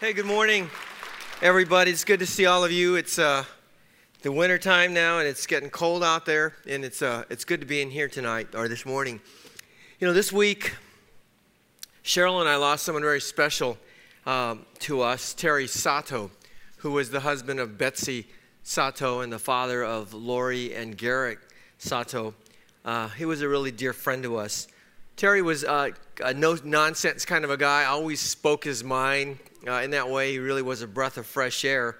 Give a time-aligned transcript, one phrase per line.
[0.00, 0.70] Hey, good morning,
[1.42, 1.90] everybody.
[1.90, 2.96] It's good to see all of you.
[2.96, 3.44] It's uh,
[4.22, 7.60] the winter time now, and it's getting cold out there, and it's uh, it's good
[7.60, 9.20] to be in here tonight or this morning.
[9.98, 10.74] You know, this week,
[12.02, 13.76] Cheryl and I lost someone very special
[14.24, 16.30] um, to us, Terry Sato,
[16.78, 18.26] who was the husband of Betsy
[18.62, 21.40] Sato and the father of Lori and Garrett
[21.76, 22.32] Sato.
[22.86, 24.66] Uh, he was a really dear friend to us.
[25.16, 25.90] Terry was uh,
[26.24, 30.32] a no nonsense kind of a guy, always spoke his mind, uh, in that way,
[30.32, 31.98] he really was a breath of fresh air.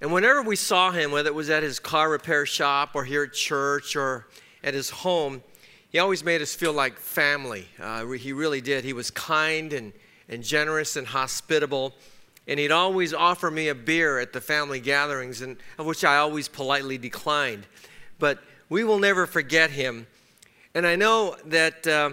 [0.00, 3.24] And whenever we saw him, whether it was at his car repair shop or here
[3.24, 4.28] at church or
[4.62, 5.42] at his home,
[5.90, 7.66] he always made us feel like family.
[7.80, 8.84] Uh, he really did.
[8.84, 9.92] He was kind and,
[10.28, 11.94] and generous and hospitable.
[12.46, 16.16] And he'd always offer me a beer at the family gatherings, and, of which I
[16.16, 17.66] always politely declined.
[18.18, 20.06] But we will never forget him.
[20.74, 21.86] And I know that.
[21.86, 22.10] Uh,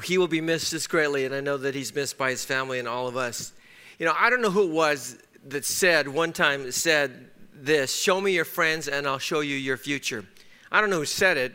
[0.00, 2.78] he will be missed just greatly, and I know that he's missed by his family
[2.78, 3.52] and all of us.
[3.98, 8.20] You know, I don't know who it was that said one time said this show
[8.20, 10.24] me your friends and I'll show you your future.
[10.72, 11.52] I don't know who said it,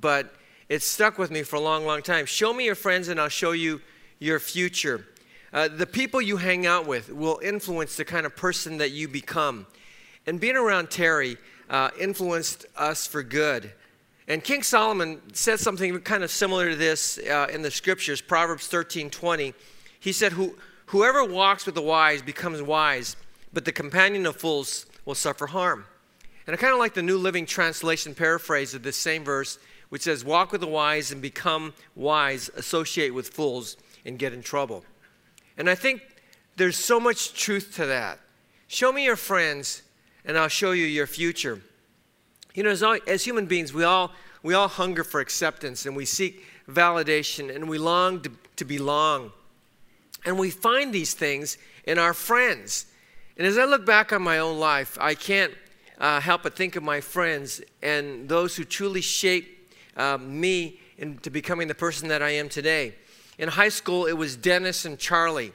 [0.00, 0.34] but
[0.68, 2.26] it stuck with me for a long, long time.
[2.26, 3.80] Show me your friends and I'll show you
[4.18, 5.06] your future.
[5.52, 9.06] Uh, the people you hang out with will influence the kind of person that you
[9.06, 9.66] become.
[10.26, 11.36] And being around Terry
[11.68, 13.72] uh, influenced us for good.
[14.28, 18.68] And King Solomon said something kind of similar to this uh, in the scriptures, Proverbs
[18.68, 19.54] 13 20.
[19.98, 20.56] He said, Who,
[20.92, 23.16] Whoever walks with the wise becomes wise,
[23.50, 25.86] but the companion of fools will suffer harm.
[26.46, 30.02] And I kind of like the New Living Translation paraphrase of this same verse, which
[30.02, 34.84] says, Walk with the wise and become wise, associate with fools and get in trouble.
[35.56, 36.02] And I think
[36.56, 38.18] there's so much truth to that.
[38.68, 39.82] Show me your friends,
[40.26, 41.62] and I'll show you your future.
[42.54, 45.96] You know, as, all, as human beings, we all, we all hunger for acceptance and
[45.96, 49.32] we seek validation and we long to, to belong.
[50.24, 52.86] And we find these things in our friends.
[53.36, 55.52] And as I look back on my own life, I can't
[55.98, 61.30] uh, help but think of my friends and those who truly shaped uh, me into
[61.30, 62.94] becoming the person that I am today.
[63.38, 65.52] In high school, it was Dennis and Charlie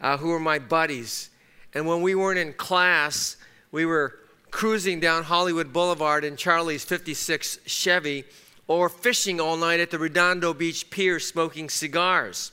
[0.00, 1.30] uh, who were my buddies.
[1.74, 3.36] And when we weren't in class,
[3.70, 4.18] we were
[4.50, 8.24] cruising down Hollywood Boulevard in Charlie's 56 Chevy
[8.66, 12.52] or fishing all night at the Redondo Beach Pier smoking cigars.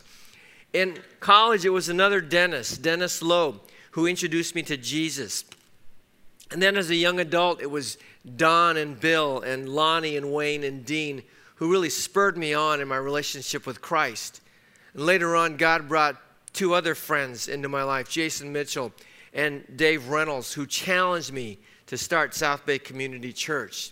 [0.74, 5.46] In college, it was another Dennis, Dennis Loeb, who introduced me to Jesus.
[6.52, 7.98] And then as a young adult, it was
[8.36, 11.24] Don and Bill and Lonnie and Wayne and Dean
[11.58, 14.42] who really spurred me on in my relationship with Christ.
[14.94, 16.16] And later on, God brought
[16.54, 18.92] two other friends into my life, Jason Mitchell
[19.34, 21.58] and Dave Reynolds, who challenged me
[21.88, 23.92] to start South Bay Community Church.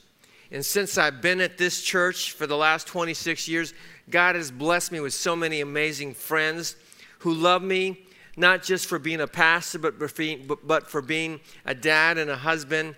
[0.52, 3.74] And since I've been at this church for the last 26 years,
[4.10, 6.76] God has blessed me with so many amazing friends
[7.20, 8.06] who love me,
[8.38, 12.30] not just for being a pastor, but for being, but for being a dad and
[12.30, 12.96] a husband,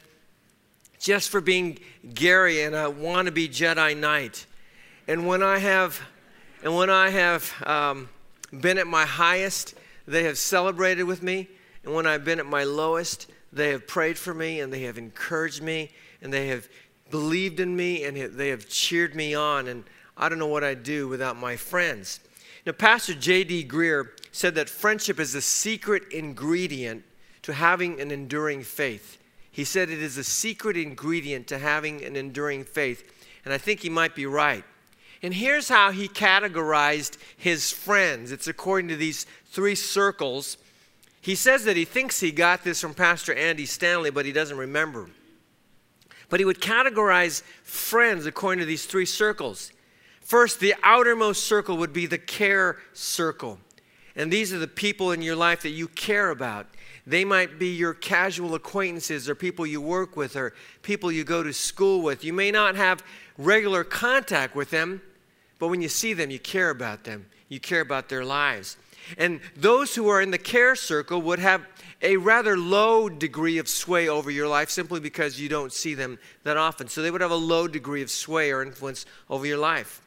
[1.00, 1.80] just for being
[2.14, 4.46] Gary and a wannabe Jedi Knight.
[5.08, 6.02] And when I have,
[6.64, 8.10] and when I have um,
[8.60, 9.76] been at my highest,
[10.08, 11.48] they have celebrated with me.
[11.86, 14.98] And when I've been at my lowest, they have prayed for me and they have
[14.98, 15.92] encouraged me
[16.22, 16.68] and they have
[17.10, 19.68] believed in me and they have cheered me on.
[19.68, 19.84] And
[20.16, 22.20] I don't know what I'd do without my friends.
[22.66, 23.66] Now, Pastor J.D.
[23.66, 27.04] Greear said that friendship is a secret ingredient
[27.44, 29.18] to having an enduring faith.
[29.50, 33.10] He said it is a secret ingredient to having an enduring faith.
[33.46, 34.66] And I think he might be right.
[35.24, 40.58] And here's how he categorized his friends it's according to these three circles
[41.22, 44.58] he says that he thinks he got this from Pastor Andy Stanley, but he doesn't
[44.58, 45.10] remember.
[46.30, 49.72] But he would categorize friends according to these three circles.
[50.22, 53.60] First, the outermost circle would be the care circle.
[54.16, 56.68] And these are the people in your life that you care about.
[57.06, 61.44] They might be your casual acquaintances or people you work with or people you go
[61.44, 62.26] to school with.
[62.26, 63.04] You may not have
[63.38, 65.02] regular contact with them,
[65.60, 67.28] but when you see them, you care about them.
[67.48, 68.76] You care about their lives.
[69.18, 71.66] And those who are in the care circle would have
[72.02, 76.20] a rather low degree of sway over your life simply because you don't see them
[76.44, 76.88] that often.
[76.88, 80.02] So they would have a low degree of sway or influence over your life.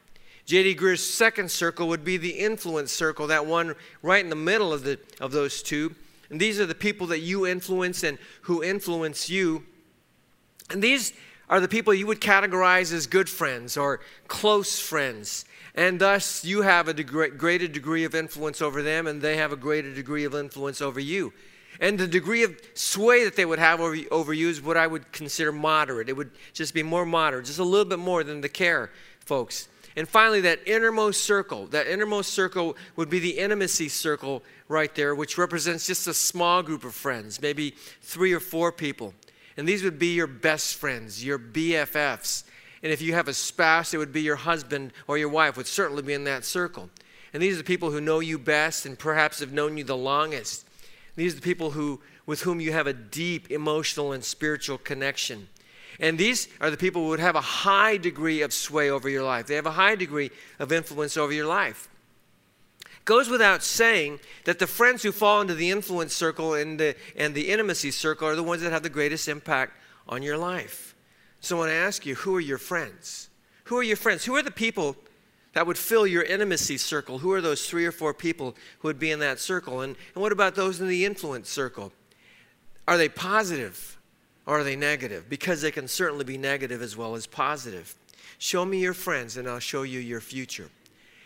[0.46, 0.75] J.D.
[0.75, 4.82] Greear's second circle would be the influence circle, that one right in the middle of,
[4.82, 5.94] the, of those two.
[6.28, 9.64] And these are the people that you influence and who influence you.
[10.70, 11.12] And these
[11.48, 15.44] are the people you would categorize as good friends or close friends.
[15.75, 19.56] And thus, you have a greater degree of influence over them, and they have a
[19.56, 21.32] greater degree of influence over you.
[21.81, 24.87] And the degree of sway that they would have over, over you is what I
[24.87, 26.08] would consider moderate.
[26.08, 28.90] It would just be more moderate, just a little bit more than the care
[29.20, 29.69] folks.
[29.96, 35.14] And finally, that innermost circle, that innermost circle would be the intimacy circle right there,
[35.14, 39.14] which represents just a small group of friends, maybe three or four people.
[39.56, 42.44] And these would be your best friends, your BFFs.
[42.82, 45.66] And if you have a spouse, it would be your husband or your wife, would
[45.66, 46.88] certainly be in that circle.
[47.32, 49.96] And these are the people who know you best and perhaps have known you the
[49.96, 50.66] longest.
[51.16, 55.48] These are the people who, with whom you have a deep emotional and spiritual connection.
[56.00, 59.22] And these are the people who would have a high degree of sway over your
[59.22, 59.46] life.
[59.46, 61.88] They have a high degree of influence over your life.
[62.82, 66.96] It goes without saying that the friends who fall into the influence circle and the,
[67.16, 69.74] and the intimacy circle are the ones that have the greatest impact
[70.08, 70.89] on your life.
[71.40, 73.28] So I want to ask you who are your friends?
[73.64, 74.25] Who are your friends?
[74.25, 74.96] Who are the people
[75.52, 77.19] that would fill your intimacy circle?
[77.19, 79.81] Who are those three or four people who would be in that circle?
[79.81, 81.92] And, and what about those in the influence circle?
[82.87, 83.98] Are they positive
[84.46, 85.28] or are they negative?
[85.28, 87.94] Because they can certainly be negative as well as positive.
[88.38, 90.69] Show me your friends and I'll show you your future.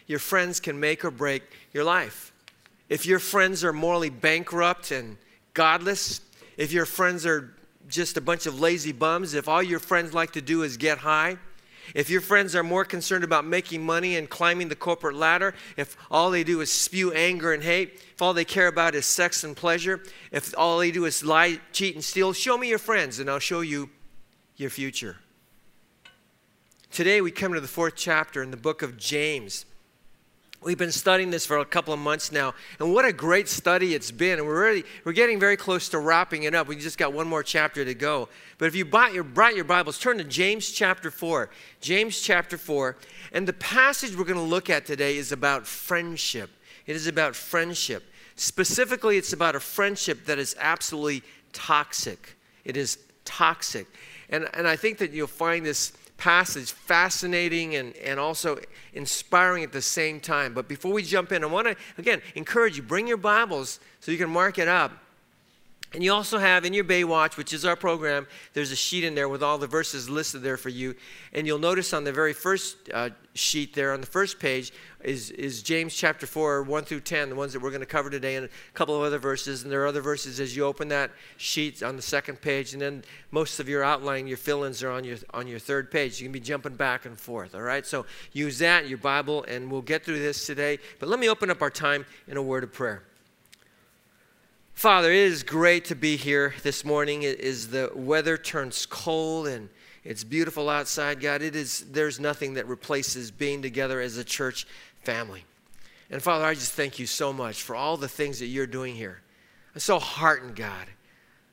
[0.06, 2.32] Your friends can make or break your life.
[2.88, 5.16] If your friends are morally bankrupt and
[5.54, 6.20] godless,
[6.56, 7.53] if your friends are
[7.88, 10.98] just a bunch of lazy bums, if all your friends like to do is get
[10.98, 11.38] high,
[11.94, 15.96] if your friends are more concerned about making money and climbing the corporate ladder, if
[16.10, 19.44] all they do is spew anger and hate, if all they care about is sex
[19.44, 20.02] and pleasure,
[20.32, 23.38] if all they do is lie, cheat, and steal, show me your friends and I'll
[23.38, 23.90] show you
[24.56, 25.18] your future.
[26.90, 29.66] Today we come to the fourth chapter in the book of James.
[30.64, 33.94] We've been studying this for a couple of months now, and what a great study
[33.94, 34.38] it's been.
[34.38, 36.68] And we're really we're getting very close to wrapping it up.
[36.68, 38.30] We just got one more chapter to go.
[38.56, 41.50] But if you brought your, brought your Bibles, turn to James chapter 4.
[41.82, 42.96] James chapter 4.
[43.32, 46.48] And the passage we're going to look at today is about friendship.
[46.86, 48.02] It is about friendship.
[48.36, 51.22] Specifically, it's about a friendship that is absolutely
[51.52, 52.36] toxic.
[52.64, 53.86] It is toxic.
[54.30, 55.92] And, and I think that you'll find this
[56.24, 58.58] passage fascinating and, and also
[58.94, 60.54] inspiring at the same time.
[60.54, 64.10] But before we jump in, I want to, again, encourage you bring your Bibles so
[64.10, 65.03] you can mark it up.
[65.94, 69.14] And you also have in your Baywatch, which is our program, there's a sheet in
[69.14, 70.96] there with all the verses listed there for you.
[71.32, 74.72] And you'll notice on the very first uh, sheet there on the first page
[75.04, 78.10] is, is James chapter 4, 1 through 10, the ones that we're going to cover
[78.10, 79.62] today, and a couple of other verses.
[79.62, 82.72] And there are other verses as you open that sheet on the second page.
[82.72, 85.92] And then most of your outline, your fill ins are on your, on your third
[85.92, 86.20] page.
[86.20, 87.86] You can be jumping back and forth, all right?
[87.86, 90.80] So use that, your Bible, and we'll get through this today.
[90.98, 93.04] But let me open up our time in a word of prayer.
[94.74, 97.22] Father, it is great to be here this morning.
[97.22, 99.70] It is the weather turns cold and
[100.02, 101.42] it's beautiful outside, God.
[101.42, 104.66] It is there's nothing that replaces being together as a church
[105.04, 105.44] family.
[106.10, 108.96] And Father, I just thank you so much for all the things that you're doing
[108.96, 109.22] here.
[109.74, 110.88] I'm so heartened, God,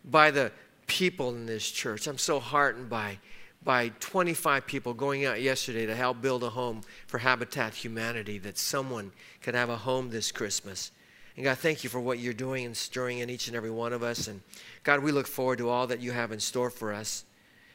[0.04, 0.52] by the
[0.88, 2.08] people in this church.
[2.08, 3.20] I'm so heartened by
[3.64, 8.58] by 25 people going out yesterday to help build a home for Habitat Humanity that
[8.58, 9.12] someone
[9.44, 10.92] could have a home this Christmas.
[11.36, 13.94] And God, thank you for what you're doing and stirring in each and every one
[13.94, 14.28] of us.
[14.28, 14.42] And
[14.84, 17.24] God, we look forward to all that you have in store for us.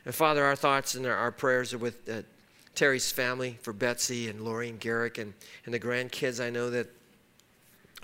[0.04, 2.22] And Father, our thoughts and our, prayers are with uh,
[2.74, 5.32] Terry's family, for Betsy and Lori and Garrick and,
[5.64, 6.44] and the grandkids.
[6.44, 6.88] I know that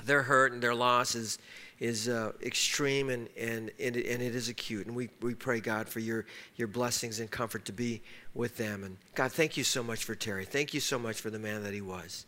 [0.04, 1.38] their hurt and their loss is,
[1.78, 4.86] is uh, extreme and, and, and, it, and it is acute.
[4.86, 6.24] And we, we pray, God, for your,
[6.56, 8.00] your blessings and comfort to be
[8.34, 8.82] with them.
[8.82, 10.44] And God, thank you so much for Terry.
[10.44, 12.24] Thank you so much for the man that he was.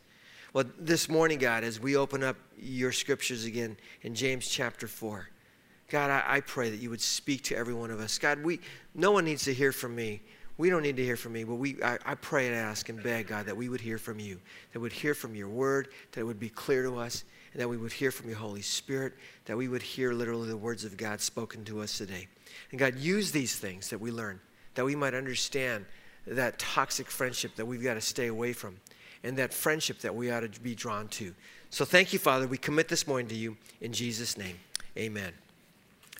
[0.54, 5.28] Well, this morning, God, as we open up your scriptures again in James chapter 4,
[5.88, 8.18] God, I, I, pray that you would speak to every one of us.
[8.18, 8.60] God, we,
[8.94, 10.22] no one needs to hear from me.
[10.56, 13.02] We don't need to hear from me, but we, I, I pray and ask and
[13.02, 14.40] beg, God, that we would hear from you,
[14.72, 17.68] that would hear from your word, that it would be clear to us, and that
[17.68, 19.14] we would hear from your Holy Spirit,
[19.46, 22.28] that we would hear literally the words of God spoken to us today.
[22.70, 24.38] And God, use these things that we learn,
[24.76, 25.84] that we might understand
[26.28, 28.76] that toxic friendship that we've got to stay away from
[29.24, 31.34] and that friendship that we ought to be drawn to.
[31.70, 32.46] So thank you, Father.
[32.46, 34.56] We commit this morning to you in Jesus' name.
[34.96, 35.32] Amen.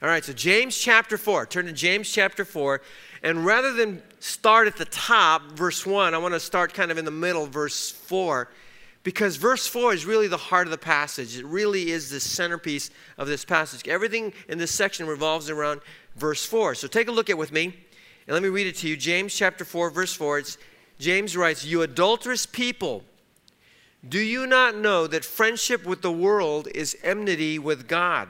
[0.02, 1.46] All right, so James chapter 4.
[1.46, 2.80] Turn to James chapter 4.
[3.22, 6.98] And rather than start at the top, verse 1, I want to start kind of
[6.98, 8.50] in the middle, verse 4,
[9.04, 11.38] because verse 4 is really the heart of the passage.
[11.38, 13.86] It really is the centerpiece of this passage.
[13.86, 15.80] Everything in this section revolves around
[16.16, 16.74] verse 4.
[16.74, 17.66] So take a look at it with me,
[18.26, 18.96] and let me read it to you.
[18.96, 20.38] James chapter 4, verse 4.
[20.40, 20.58] It's
[20.98, 23.04] James writes, You adulterous people,
[24.06, 28.28] do you not know that friendship with the world is enmity with God?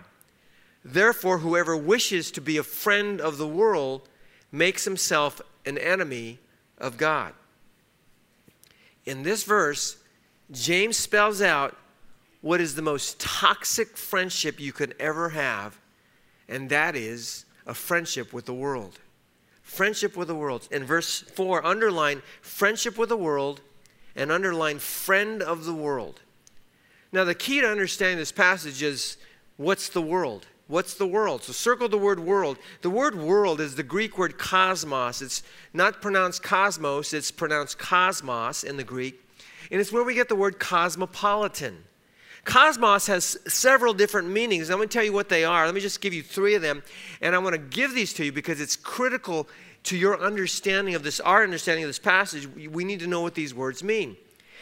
[0.85, 4.09] Therefore, whoever wishes to be a friend of the world
[4.53, 6.39] makes himself an enemy
[6.79, 7.33] of God.
[9.05, 9.97] In this verse,
[10.51, 11.77] James spells out
[12.41, 15.79] what is the most toxic friendship you could ever have,
[16.49, 18.99] and that is a friendship with the world
[19.75, 20.69] friendship with the world.
[20.71, 23.61] In verse 4, underline friendship with the world
[24.17, 26.21] and underline friend of the world.
[27.13, 29.17] Now, the key to understanding this passage is
[29.57, 30.47] What's the world?
[30.67, 31.45] What's the world?
[31.45, 32.59] So circle the word world.
[32.83, 35.23] The word world is the Greek word cosmos.
[35.23, 39.21] It's not pronounced cosmos, it's pronounced cosmos in the Greek.
[39.71, 41.85] And it's where we get the word cosmopolitan.
[42.45, 44.71] Cosmos has several different meanings.
[44.71, 45.65] I'm going to tell you what they are.
[45.65, 46.83] Let me just give you three of them.
[47.21, 49.49] And I want to give these to you because it's critical
[49.85, 52.47] to your understanding of this, our understanding of this passage.
[52.47, 54.17] We need to know what these words mean.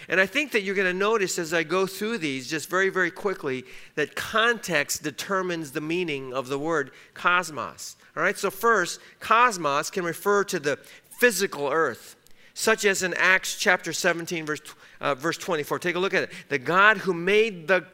[0.08, 2.88] And I think that you're going to notice as I go through these, just very,
[2.88, 7.96] very quickly, that context determines the meaning of the word cosmos.
[8.16, 10.78] All right, so first, cosmos can refer to the
[11.18, 12.16] physical earth,
[12.52, 14.60] such as in Acts chapter 17, verse,
[15.02, 15.78] uh, verse 24.
[15.80, 16.30] Take a look at it.
[16.48, 17.84] The God who made the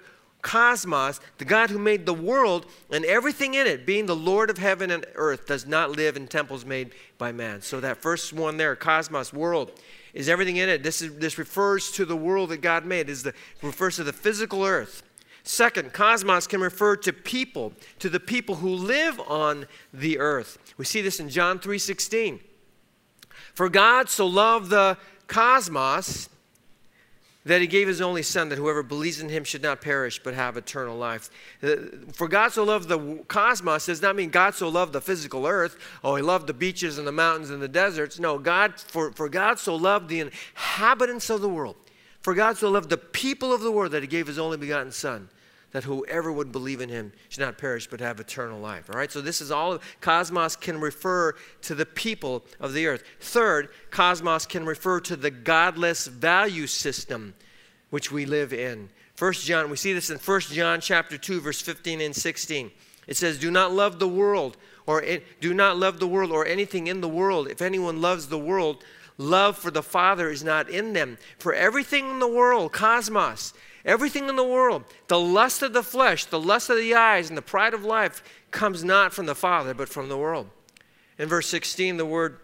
[0.43, 4.59] cosmos, the God who made the world and everything in it, being the Lord of
[4.59, 7.63] heaven and earth, does not live in temples made by man.
[7.63, 9.73] So that first one there, cosmos, world,
[10.15, 10.83] is everything in it.
[10.83, 14.13] This, is, this refers to the world that God made, is the, refers to the
[14.13, 15.03] physical earth.
[15.43, 20.59] Second, cosmos can refer to people, to the people who live on the earth.
[20.77, 22.41] We see this in John 3:16.
[23.55, 26.29] For God so loved the cosmos
[27.49, 30.35] that he gave his only son that whoever believes in him should not perish but
[30.35, 31.31] have eternal life.
[32.13, 35.79] For God so loved the cosmos does not mean God so loved the physical earth.
[36.05, 38.19] Oh, he loved the beaches and the mountains and the deserts.
[38.19, 41.77] No, God for, for God so loved the inhabitants of the world.
[42.21, 44.93] For God so loved the people of the world that he gave his only begotten
[44.93, 45.31] son
[45.73, 48.89] that whoever would believe in him should not perish but have eternal life.
[48.91, 53.05] All right, so this is all cosmos can refer to the people of the earth.
[53.21, 57.35] Third, cosmos can refer to the godless value system
[57.91, 58.89] which we live in.
[59.15, 62.71] First John, we see this in First John chapter 2 verse 15 and 16.
[63.07, 64.57] It says, "Do not love the world
[64.89, 65.05] or
[65.41, 67.47] do not love the world or anything in the world.
[67.49, 68.83] If anyone loves the world,
[69.19, 71.19] love for the Father is not in them.
[71.39, 73.53] For everything in the world, cosmos,
[73.85, 77.39] Everything in the world, the lust of the flesh, the lust of the eyes, and
[77.39, 80.49] the pride of life comes not from the Father, but from the world.
[81.19, 82.39] In verse 16, the word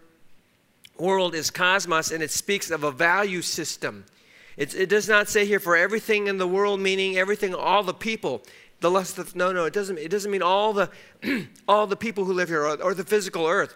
[0.97, 4.05] world is cosmos, and it speaks of a value system.
[4.57, 7.93] It, it does not say here for everything in the world, meaning everything, all the
[7.93, 8.41] people.
[8.79, 9.97] The lust of no, no, it doesn't.
[9.97, 10.89] It doesn't mean all the
[11.67, 13.75] all the people who live here or, or the physical earth.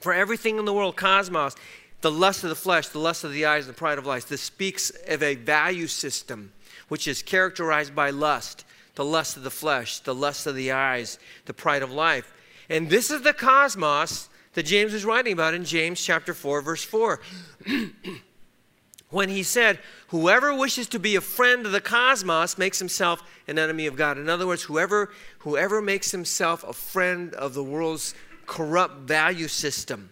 [0.00, 1.56] For everything in the world, cosmos,
[2.00, 4.28] the lust of the flesh, the lust of the eyes, and the pride of life.
[4.28, 6.52] This speaks of a value system
[6.88, 8.64] which is characterized by lust
[8.98, 12.34] the lust of the flesh, the lust of the eyes, the pride of life.
[12.68, 16.82] And this is the cosmos that James is writing about in James chapter 4, verse
[16.82, 17.20] 4.
[19.10, 19.78] when he said,
[20.08, 24.18] Whoever wishes to be a friend of the cosmos makes himself an enemy of God.
[24.18, 28.16] In other words, whoever, whoever makes himself a friend of the world's
[28.46, 30.10] corrupt value system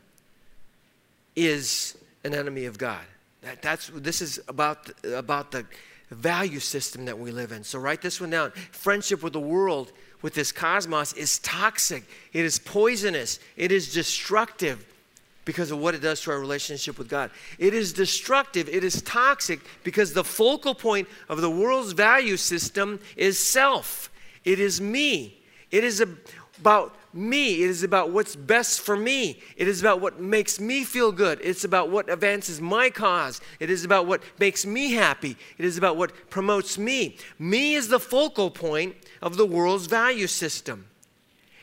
[1.35, 3.04] is an enemy of God.
[3.42, 5.66] That, that's, this is about, about the
[6.10, 7.64] value system that we live in.
[7.64, 8.52] So write this one down.
[8.70, 14.86] Friendship with the world, with this cosmos, is toxic, it is poisonous, it is destructive
[15.44, 17.30] because of what it does to our relationship with God.
[17.58, 23.00] It is destructive, it is toxic because the focal point of the world's value system
[23.16, 24.10] is self.
[24.44, 25.38] It is me.
[25.70, 26.00] It is
[26.60, 27.62] about me.
[27.62, 29.40] It is about what's best for me.
[29.56, 31.40] It is about what makes me feel good.
[31.42, 33.40] It's about what advances my cause.
[33.58, 35.37] It is about what makes me happy.
[35.58, 37.16] It is about what promotes me.
[37.38, 40.87] Me is the focal point of the world's value system.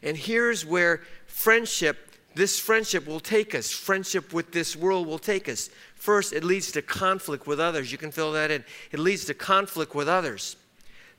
[0.02, 3.72] And here's where friendship, this friendship will take us.
[3.72, 5.70] Friendship with this world will take us.
[5.96, 7.92] First, it leads to conflict with others.
[7.92, 8.66] You can fill that in.
[8.92, 10.58] It leads to conflict with others.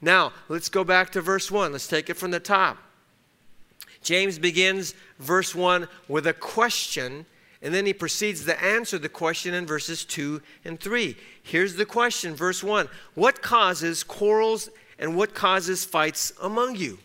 [0.02, 1.72] Now, let's go back to verse 1.
[1.72, 2.76] Let's take it from the top.
[4.04, 7.26] James begins verse 1 with a question,
[7.60, 11.16] and then he proceeds to answer the question in verses 2 and 3.
[11.42, 14.68] Here's the question, verse 1 What causes quarrels
[14.98, 16.98] and what causes fights among you?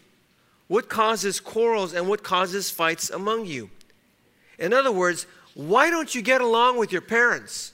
[0.67, 3.71] What causes quarrels and what causes fights among you?
[4.59, 5.25] In other words,
[5.55, 7.73] why don't you get along with your parents?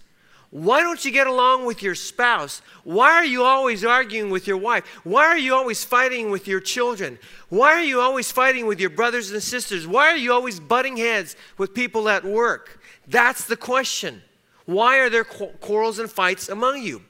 [0.56, 2.62] Why don't you get along with your spouse?
[2.86, 4.86] Why are you always arguing with your wife?
[5.04, 7.20] Why are you always fighting with your children?
[7.50, 9.86] Why are you always fighting with your brothers and sisters?
[9.86, 12.80] Why are you always butting heads with people at work?
[13.06, 14.22] That's the question.
[14.64, 17.02] Why are there quarrels and fights among you?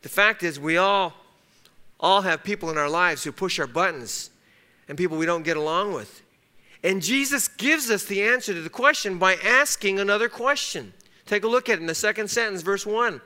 [0.00, 1.12] The fact is, we all,
[2.00, 4.30] all have people in our lives who push our buttons
[4.88, 6.22] and people we don't get along with.
[6.82, 10.94] And Jesus gives us the answer to the question by asking another question.
[11.30, 13.20] Take a look at it in the second sentence, verse 1.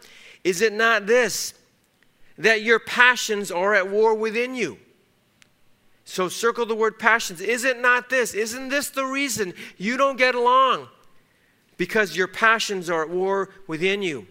[0.45, 1.55] Is it not this,
[2.37, 4.77] that your passions are at war within you?
[6.05, 7.41] So circle the word passions.
[7.41, 8.35] Is it not this?
[8.35, 10.89] Isn't this the reason you don't get along?
[11.79, 14.27] Because your passions are at war within you.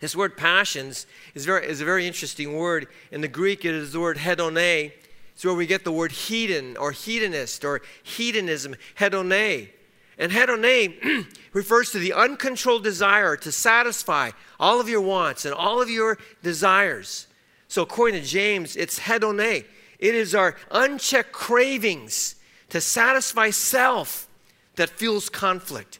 [0.00, 1.06] This word passions
[1.36, 2.88] is, very, is a very interesting word.
[3.12, 4.90] In the Greek, it is the word hedone.
[5.34, 9.70] It's where we get the word hedon or hedonist or hedonism, hedone.
[10.18, 15.82] And hedone refers to the uncontrolled desire to satisfy all of your wants and all
[15.82, 17.26] of your desires.
[17.68, 19.64] So, according to James, it's hedone.
[19.98, 22.36] It is our unchecked cravings
[22.70, 24.28] to satisfy self
[24.76, 25.98] that fuels conflict.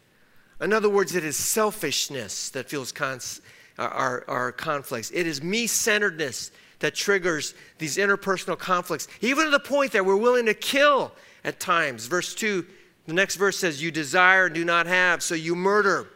[0.61, 3.41] In other words, it is selfishness that fuels cons-
[3.79, 5.11] our, our conflicts.
[5.11, 10.17] It is me centeredness that triggers these interpersonal conflicts, even to the point that we're
[10.17, 11.13] willing to kill
[11.45, 12.07] at times.
[12.07, 12.67] Verse 2,
[13.07, 16.09] the next verse says, You desire and do not have, so you murder.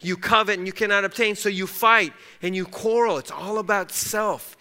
[0.00, 2.12] You covet and you cannot obtain, so you fight
[2.42, 3.18] and you quarrel.
[3.18, 4.56] It's all about self.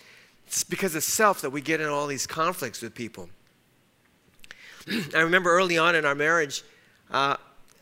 [0.46, 3.30] It's because of self that we get in all these conflicts with people.
[5.16, 6.63] I remember early on in our marriage,
[7.10, 7.38] uh,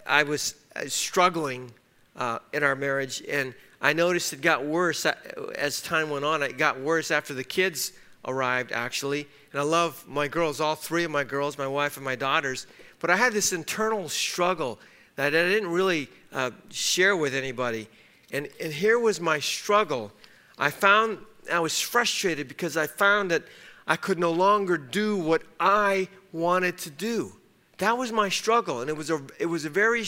[0.06, 1.72] I was uh, struggling
[2.16, 6.44] uh, in our marriage, and I noticed it got worse as time went on.
[6.44, 7.94] It got worse after the kids
[8.26, 9.28] arrived, actually.
[9.52, 12.68] And I love my girls, all three of my girls, my wife and my daughters.
[13.00, 14.80] But I had this internal struggle
[15.16, 17.88] that I didn't really uh, share with anybody.
[18.32, 20.12] And, and here was my struggle.
[20.58, 21.20] I found
[21.52, 23.44] I was frustrated because I found that
[23.88, 27.34] I could no longer do what I wanted to do.
[27.80, 28.82] That was my struggle.
[28.82, 30.06] And it was a, it was a very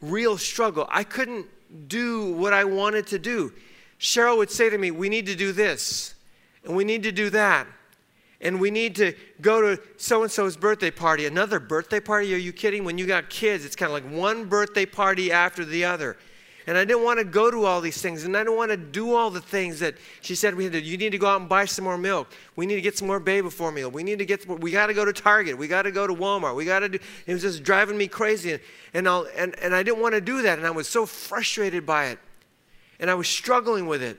[0.00, 0.86] real struggle.
[0.90, 1.46] I couldn't
[1.88, 3.52] do what I wanted to do.
[3.98, 6.14] Cheryl would say to me, We need to do this,
[6.64, 7.66] and we need to do that,
[8.40, 11.26] and we need to go to so and so's birthday party.
[11.26, 12.34] Another birthday party?
[12.34, 12.84] Are you kidding?
[12.84, 16.16] When you got kids, it's kind of like one birthday party after the other.
[16.66, 18.24] And I didn't want to go to all these things.
[18.24, 20.80] And I didn't want to do all the things that she said we had to.
[20.80, 22.32] You need to go out and buy some more milk.
[22.56, 23.90] We need to get some more baby formula.
[23.90, 25.58] We need to get, we got to go to Target.
[25.58, 26.56] We got to go to Walmart.
[26.56, 28.52] We got to do, it was just driving me crazy.
[28.52, 28.60] And,
[28.94, 30.58] and, I'll, and, and I didn't want to do that.
[30.58, 32.18] And I was so frustrated by it.
[32.98, 34.18] And I was struggling with it.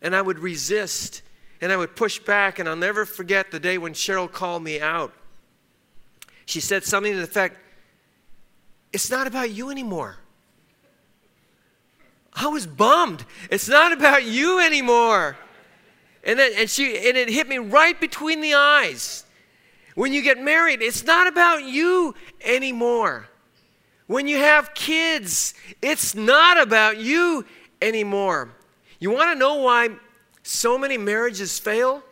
[0.00, 1.22] And I would resist.
[1.62, 2.58] And I would push back.
[2.58, 5.14] And I'll never forget the day when Cheryl called me out.
[6.44, 7.56] She said something to the effect,
[8.92, 10.18] It's not about you anymore.
[12.34, 13.24] I was bummed.
[13.50, 15.36] It's not about you anymore.
[16.24, 19.24] And, then, and, she, and it hit me right between the eyes.
[19.94, 23.28] When you get married, it's not about you anymore.
[24.06, 27.44] When you have kids, it's not about you
[27.80, 28.50] anymore.
[28.98, 29.90] You want to know why
[30.42, 32.02] so many marriages fail?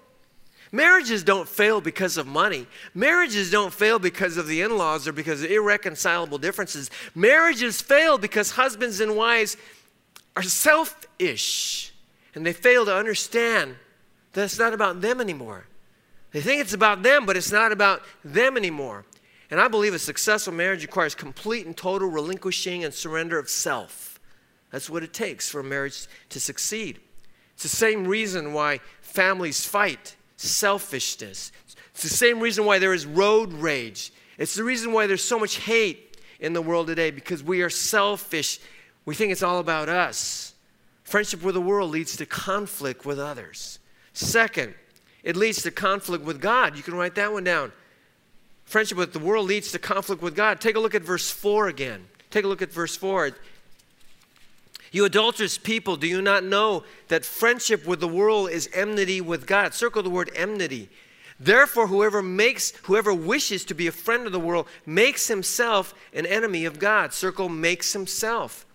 [0.72, 2.66] Marriages don't fail because of money.
[2.94, 6.90] Marriages don't fail because of the in laws or because of irreconcilable differences.
[7.14, 9.56] Marriages fail because husbands and wives
[10.36, 11.92] are selfish
[12.34, 13.74] and they fail to understand
[14.32, 15.66] that it's not about them anymore.
[16.30, 19.04] They think it's about them, but it's not about them anymore.
[19.50, 24.20] And I believe a successful marriage requires complete and total relinquishing and surrender of self.
[24.70, 27.00] That's what it takes for a marriage to succeed.
[27.60, 31.52] It's the same reason why families fight selfishness.
[31.92, 34.12] It's the same reason why there is road rage.
[34.38, 37.68] It's the reason why there's so much hate in the world today because we are
[37.68, 38.60] selfish
[39.04, 40.54] we think it's all about us.
[41.02, 43.78] Friendship with the world leads to conflict with others.
[44.12, 44.74] Second,
[45.22, 46.76] it leads to conflict with God.
[46.76, 47.72] You can write that one down.
[48.64, 50.60] Friendship with the world leads to conflict with God.
[50.60, 52.06] Take a look at verse 4 again.
[52.30, 53.32] Take a look at verse 4.
[54.92, 59.46] You adulterous people, do you not know that friendship with the world is enmity with
[59.46, 59.72] God?
[59.72, 60.88] Circle the word enmity.
[61.38, 66.26] Therefore, whoever makes, whoever wishes to be a friend of the world makes himself an
[66.26, 67.14] enemy of God.
[67.14, 68.66] Circle makes himself.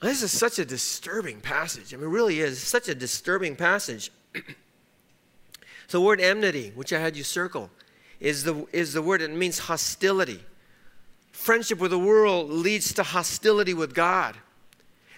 [0.00, 1.94] This is such a disturbing passage.
[1.94, 2.54] I mean, it really is.
[2.54, 4.10] It's such a disturbing passage.
[5.86, 7.70] so, the word enmity, which I had you circle,
[8.18, 10.40] is the, is the word, it means hostility.
[11.32, 14.36] Friendship with the world leads to hostility with God.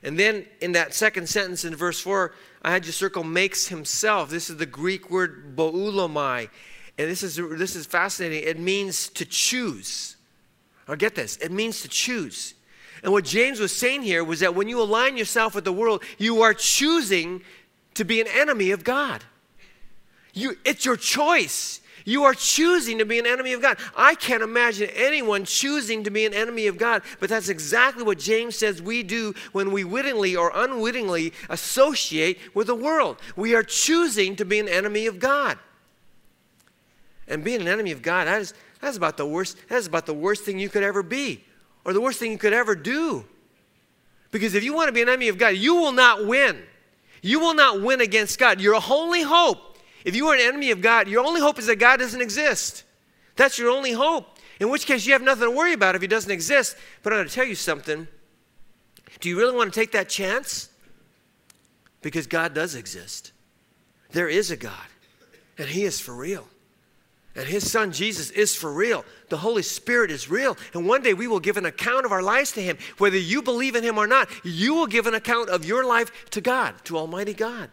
[0.02, 2.32] And then in that second sentence in verse 4,
[2.62, 4.30] I had you circle makes himself.
[4.30, 6.48] This is the Greek word boulomai.
[6.98, 8.48] And this is, this is fascinating.
[8.48, 10.16] It means to choose.
[10.88, 12.54] Now get this it means to choose.
[13.02, 16.02] And what James was saying here was that when you align yourself with the world,
[16.18, 17.42] you are choosing
[17.94, 19.22] to be an enemy of God.
[20.32, 21.80] You, it's your choice.
[22.08, 23.76] You are choosing to be an enemy of God.
[23.94, 28.18] I can't imagine anyone choosing to be an enemy of God, but that's exactly what
[28.18, 33.18] James says we do when we wittingly or unwittingly associate with the world.
[33.36, 35.58] We are choosing to be an enemy of God.
[37.26, 40.14] And being an enemy of God, that is, that's about the worst, that's about the
[40.14, 41.44] worst thing you could ever be
[41.84, 43.26] or the worst thing you could ever do.
[44.30, 46.56] Because if you want to be an enemy of God, you will not win.
[47.20, 48.62] You will not win against God.
[48.62, 49.67] Your only hope,
[50.08, 52.82] if you are an enemy of God, your only hope is that God doesn't exist.
[53.36, 54.38] That's your only hope.
[54.58, 56.78] In which case, you have nothing to worry about if He doesn't exist.
[57.02, 58.08] But I'm going to tell you something.
[59.20, 60.70] Do you really want to take that chance?
[62.00, 63.32] Because God does exist.
[64.12, 64.72] There is a God,
[65.58, 66.48] and He is for real.
[67.36, 69.04] And his son Jesus is for real.
[69.28, 70.56] The Holy Spirit is real.
[70.72, 72.78] And one day we will give an account of our lives to him.
[72.96, 76.30] Whether you believe in him or not, you will give an account of your life
[76.30, 77.70] to God, to Almighty God.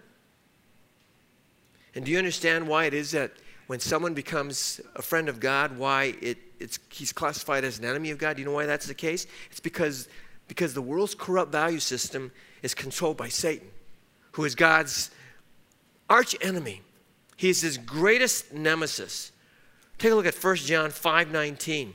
[1.96, 3.32] And do you understand why it is that
[3.68, 8.12] when someone becomes a friend of God, why it, it's, he's classified as an enemy
[8.12, 8.36] of God?
[8.36, 9.26] Do you know why that's the case?
[9.50, 10.08] It's because,
[10.48, 12.32] because the world's corrupt value system
[12.62, 13.70] is controlled by Satan,
[14.34, 15.10] who is God's
[16.10, 16.82] arch enemy.
[17.38, 19.32] He is his greatest nemesis.
[19.98, 21.94] Take a look at 1 John 5:19.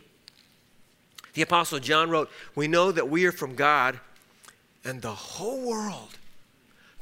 [1.35, 4.01] The apostle John wrote, "We know that we are from God,
[4.83, 6.17] and the whole world,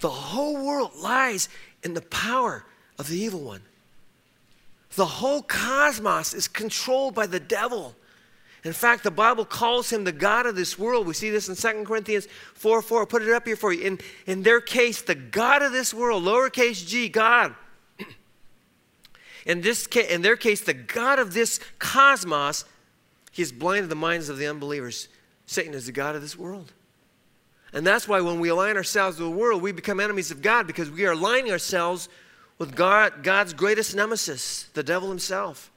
[0.01, 1.49] the whole world lies
[1.83, 2.65] in the power
[2.99, 3.63] of the evil one.
[4.97, 7.95] The whole cosmos is controlled by the devil."
[8.65, 11.07] In fact, the Bible calls him the God of this world.
[11.07, 13.01] We see this in 2 Corinthians 4 4.
[13.01, 13.83] I'll put it up here for you.
[13.83, 17.55] In, in their case, the God of this world, lowercase g, God,
[19.47, 22.65] in, this ca- in their case, the God of this cosmos,
[23.31, 25.09] he has blinded the minds of the unbelievers.
[25.47, 26.73] Satan is the God of this world.
[27.73, 30.67] And that's why when we align ourselves with the world, we become enemies of God
[30.67, 32.09] because we are aligning ourselves
[32.59, 35.71] with God, God's greatest nemesis, the devil himself.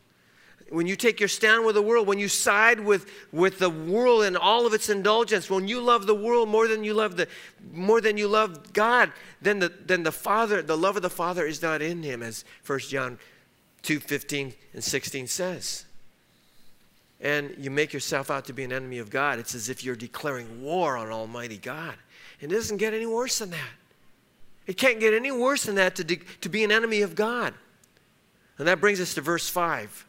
[0.69, 4.23] When you take your stand with the world, when you side with, with the world
[4.23, 7.27] and all of its indulgence, when you love the world more than you love the
[7.73, 11.45] more than you love God, then the then the Father, the love of the Father
[11.45, 13.19] is not in him, as 1 John
[13.81, 15.85] 2 15 and 16 says.
[17.19, 19.39] And you make yourself out to be an enemy of God.
[19.39, 21.95] It's as if you're declaring war on Almighty God.
[22.41, 23.69] And it doesn't get any worse than that.
[24.67, 27.53] It can't get any worse than that to, de- to be an enemy of God.
[28.57, 30.05] And that brings us to verse 5.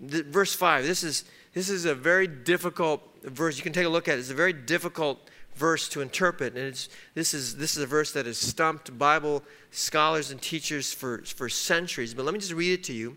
[0.00, 0.84] The, verse 5.
[0.84, 3.56] This is, this is a very difficult verse.
[3.56, 4.20] You can take a look at it.
[4.20, 6.54] It's a very difficult verse to interpret.
[6.54, 10.92] And it's, this, is, this is a verse that has stumped Bible scholars and teachers
[10.92, 12.14] for, for centuries.
[12.14, 13.16] But let me just read it to you.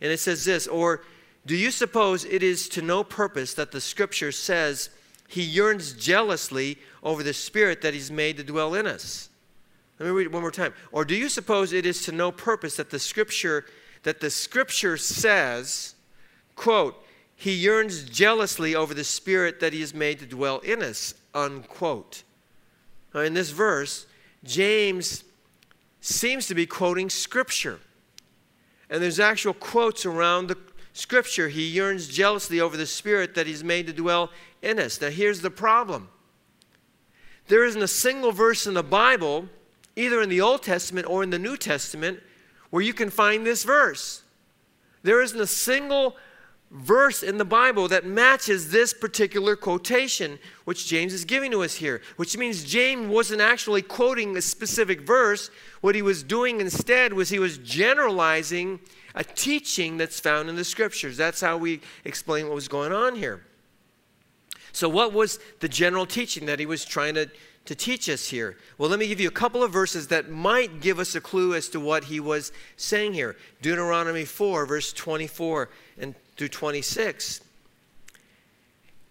[0.00, 1.02] And it says this Or
[1.46, 4.90] do you suppose it is to no purpose that the scripture says
[5.28, 9.28] he yearns jealously over the spirit that he's made to dwell in us?
[9.98, 10.74] Let me read it one more time.
[10.92, 13.64] Or do you suppose it is to no purpose that the scripture
[14.04, 15.94] that the scripture says,
[16.54, 17.02] quote,
[17.34, 22.22] he yearns jealously over the spirit that he has made to dwell in us, unquote.
[23.12, 24.06] Now, in this verse,
[24.44, 25.24] James
[26.00, 27.80] seems to be quoting scripture.
[28.88, 30.58] And there's actual quotes around the
[30.92, 31.48] scripture.
[31.48, 34.30] He yearns jealously over the spirit that he's made to dwell
[34.62, 35.00] in us.
[35.00, 36.08] Now, here's the problem
[37.48, 39.48] there isn't a single verse in the Bible,
[39.96, 42.20] either in the Old Testament or in the New Testament,
[42.70, 44.22] where you can find this verse.
[45.02, 46.16] There isn't a single
[46.70, 51.76] verse in the Bible that matches this particular quotation, which James is giving to us
[51.76, 55.50] here, which means James wasn't actually quoting a specific verse.
[55.82, 58.80] What he was doing instead was he was generalizing
[59.14, 61.16] a teaching that's found in the scriptures.
[61.16, 63.44] That's how we explain what was going on here.
[64.72, 67.30] So, what was the general teaching that he was trying to,
[67.64, 68.56] to teach us here?
[68.78, 71.54] Well, let me give you a couple of verses that might give us a clue
[71.54, 73.36] as to what he was saying here.
[73.62, 77.40] Deuteronomy 4, verse 24 and through 26.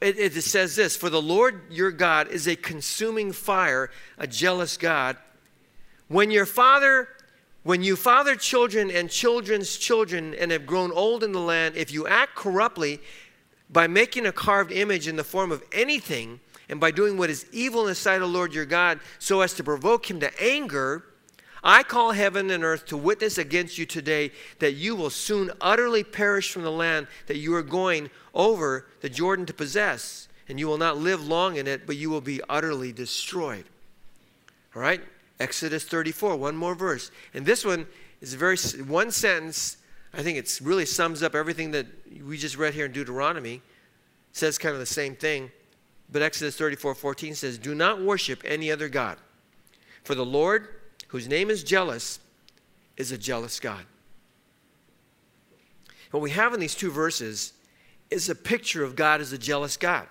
[0.01, 4.77] It, it says this For the Lord your God is a consuming fire, a jealous
[4.77, 5.17] God.
[6.07, 7.07] When your father
[7.63, 11.93] when you father children and children's children and have grown old in the land, if
[11.93, 12.99] you act corruptly
[13.69, 17.45] by making a carved image in the form of anything, and by doing what is
[17.51, 20.31] evil in the sight of the Lord your God, so as to provoke him to
[20.41, 21.03] anger,
[21.63, 26.03] I call heaven and earth to witness against you today that you will soon utterly
[26.03, 30.67] perish from the land that you are going over the Jordan to possess, and you
[30.67, 33.63] will not live long in it, but you will be utterly destroyed.
[34.75, 35.01] All right?
[35.39, 37.11] Exodus 34, one more verse.
[37.33, 37.87] And this one
[38.21, 39.77] is a very one sentence.
[40.13, 41.87] I think it really sums up everything that
[42.25, 43.55] we just read here in Deuteronomy.
[43.55, 43.61] It
[44.33, 45.51] says kind of the same thing.
[46.13, 49.17] But Exodus 34, 14 says, Do not worship any other God.
[50.03, 50.67] For the Lord,
[51.07, 52.19] whose name is jealous,
[52.95, 53.83] is a jealous God.
[56.11, 57.53] What we have in these two verses
[58.11, 60.07] is a picture of God as a jealous God.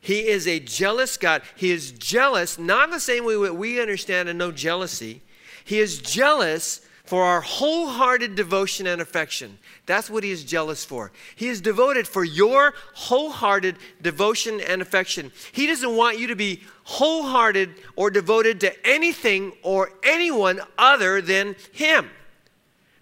[0.00, 1.42] He is a jealous God.
[1.54, 5.20] He is jealous, not the same way that we understand and know jealousy.
[5.62, 6.80] He is jealous
[7.10, 9.58] for our wholehearted devotion and affection.
[9.84, 11.10] That's what he is jealous for.
[11.34, 15.32] He is devoted for your wholehearted devotion and affection.
[15.50, 21.56] He doesn't want you to be wholehearted or devoted to anything or anyone other than
[21.72, 22.08] him.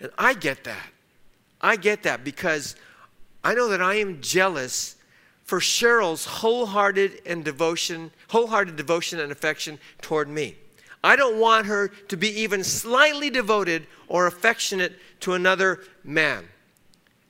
[0.01, 0.87] And I get that.
[1.61, 2.77] I get that because
[3.45, 4.97] I know that I am jealous
[5.45, 10.57] for Cheryl's wholehearted and devotion, wholehearted devotion and affection toward me.
[11.03, 16.45] I don't want her to be even slightly devoted or affectionate to another man.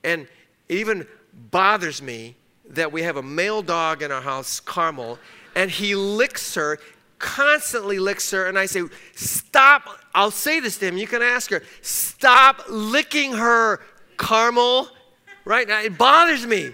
[0.03, 0.27] And
[0.67, 1.07] it even
[1.51, 2.35] bothers me
[2.69, 5.19] that we have a male dog in our house, Carmel,
[5.55, 6.79] and he licks her,
[7.17, 8.47] constantly licks her.
[8.47, 8.83] And I say,
[9.15, 9.83] Stop.
[10.13, 10.97] I'll say this to him.
[10.97, 13.81] You can ask her, Stop licking her,
[14.17, 14.87] Carmel.
[15.45, 16.71] Right now, it bothers me.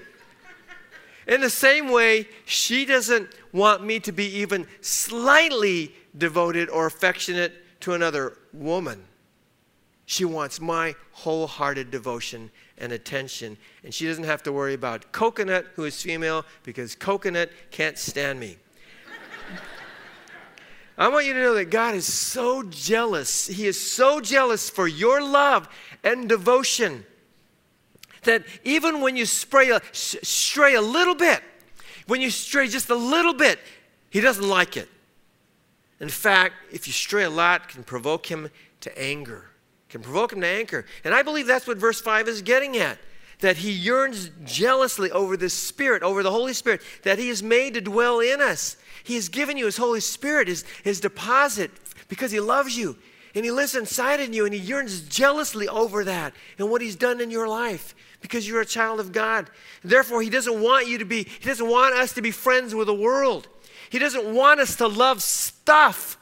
[1.27, 7.53] In the same way, she doesn't want me to be even slightly devoted or affectionate
[7.81, 9.03] to another woman.
[10.05, 13.57] She wants my wholehearted devotion and attention.
[13.83, 18.39] And she doesn't have to worry about Coconut, who is female, because Coconut can't stand
[18.39, 18.57] me.
[20.97, 23.47] I want you to know that God is so jealous.
[23.47, 25.67] He is so jealous for your love
[26.03, 27.05] and devotion
[28.23, 31.41] that even when you stray a, stray a little bit,
[32.07, 33.59] when you stray just a little bit,
[34.09, 34.89] he doesn't like it.
[35.99, 38.49] In fact, if you stray a lot, can provoke him
[38.81, 39.45] to anger.
[39.89, 40.85] Can provoke him to anger.
[41.03, 42.97] And I believe that's what verse 5 is getting at.
[43.39, 47.73] That he yearns jealously over this Spirit, over the Holy Spirit, that he is made
[47.73, 48.77] to dwell in us.
[49.03, 51.71] He has given you his Holy Spirit, his, his deposit,
[52.07, 52.97] because he loves you.
[53.33, 56.95] And he lives inside of you, and he yearns jealously over that and what he's
[56.95, 57.93] done in your life
[58.25, 59.51] because you're a child of God.
[59.83, 62.87] Therefore, He doesn't want you to be, He doesn't want us to be friends with
[62.87, 63.47] the world.
[63.89, 66.17] He doesn't want us to love stuff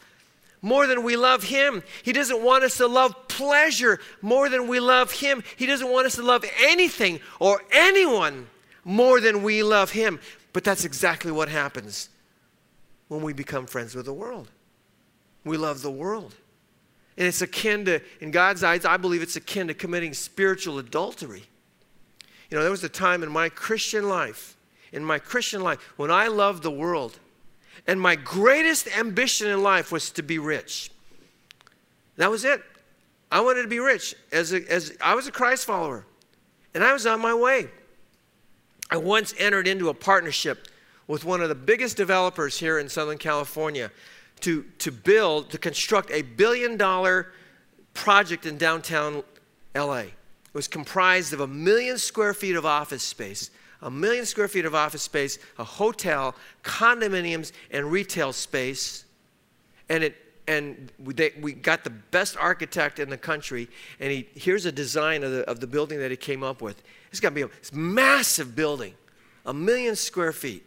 [0.62, 1.84] more than we love Him.
[2.04, 5.44] He doesn't want us to love pleasure more than we love Him.
[5.58, 8.48] He doesn't want us to love anything or anyone
[8.84, 10.20] more than we love Him.
[10.54, 12.10] But that's exactly what happens
[13.08, 14.50] when we become friends with the world.
[15.44, 16.34] We love the world.
[17.18, 21.44] And it's akin to, in God's eyes, I believe it's akin to committing spiritual adultery.
[22.50, 24.56] You know, there was a time in my Christian life,
[24.92, 27.20] in my Christian life, when I loved the world.
[27.88, 30.92] And my greatest ambition in life was to be rich.
[32.18, 32.62] That was it.
[33.32, 34.16] I wanted to be rich.
[34.32, 36.06] As, a, as I was a Christ follower,
[36.74, 37.70] and I was on my way.
[38.90, 40.68] I once entered into a partnership
[41.08, 43.92] with one of the biggest developers here in Southern California
[44.42, 47.32] to, to build, to construct a billion dollar
[47.94, 49.24] project in downtown
[49.76, 50.14] LA It
[50.54, 53.50] was comprised of a million square feet of office space,
[53.84, 59.06] a million square feet of office space, a hotel, condominiums, and retail space.
[59.90, 60.16] And it
[60.46, 63.70] and we, they, we got the best architect in the country,
[64.00, 66.82] and he here's a design of the, of the building that he came up with.
[67.12, 68.94] It's got to be a massive building,
[69.46, 70.66] a million square feet.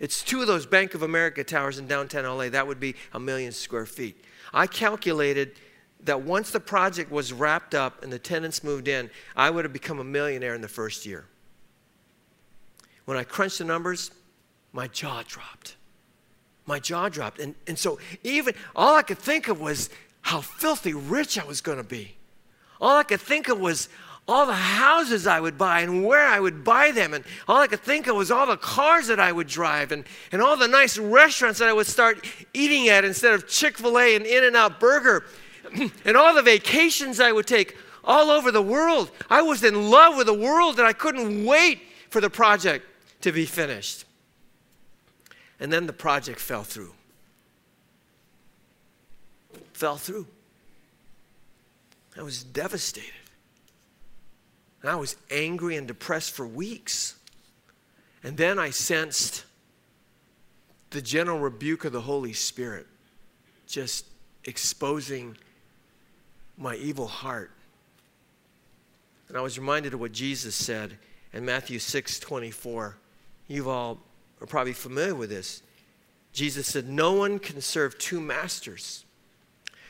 [0.00, 2.48] It's two of those Bank of America towers in downtown LA.
[2.48, 4.24] That would be a million square feet.
[4.52, 5.52] I calculated
[6.00, 9.72] that once the project was wrapped up and the tenants moved in, I would have
[9.72, 11.26] become a millionaire in the first year.
[13.04, 14.10] When I crunched the numbers,
[14.72, 15.76] my jaw dropped.
[16.66, 17.38] My jaw dropped.
[17.38, 19.90] And, and so, even all I could think of was
[20.22, 22.16] how filthy rich I was going to be.
[22.80, 23.88] All I could think of was
[24.26, 27.12] all the houses I would buy and where I would buy them.
[27.12, 30.04] And all I could think of was all the cars that I would drive and,
[30.32, 33.98] and all the nice restaurants that I would start eating at instead of Chick fil
[33.98, 35.26] A and In N Out Burger.
[36.04, 39.10] and all the vacations I would take all over the world.
[39.28, 42.86] I was in love with the world and I couldn't wait for the project
[43.24, 44.04] to be finished.
[45.58, 46.92] And then the project fell through.
[49.72, 50.26] Fell through.
[52.18, 53.14] I was devastated.
[54.82, 57.14] And I was angry and depressed for weeks.
[58.22, 59.46] And then I sensed
[60.90, 62.86] the gentle rebuke of the Holy Spirit
[63.66, 64.04] just
[64.44, 65.34] exposing
[66.58, 67.52] my evil heart.
[69.28, 70.98] And I was reminded of what Jesus said
[71.32, 72.98] in Matthew 6 24.
[73.46, 74.00] You all
[74.40, 75.62] are probably familiar with this.
[76.32, 79.04] Jesus said, No one can serve two masters.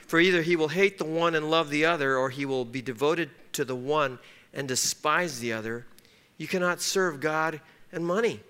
[0.07, 2.83] For either he will hate the one and love the other, or he will be
[2.83, 4.19] devoted to the one
[4.53, 5.87] and despise the other.
[6.37, 8.41] You cannot serve God and money.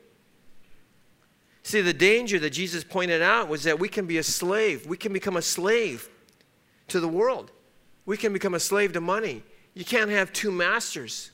[1.63, 4.87] See, the danger that Jesus pointed out was that we can be a slave.
[4.87, 6.09] We can become a slave
[6.89, 7.51] to the world.
[8.05, 9.43] We can become a slave to money.
[9.73, 11.31] You can't have two masters.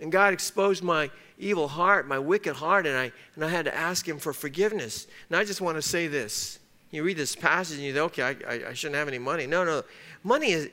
[0.00, 1.10] And God exposed my
[1.42, 5.06] evil heart, my wicked heart, and I, and I had to ask Him for forgiveness.
[5.28, 6.58] And I just want to say this.
[6.90, 9.46] You read this passage and you think, okay, I, I, I shouldn't have any money.
[9.46, 9.82] No, no.
[10.22, 10.70] Money, is,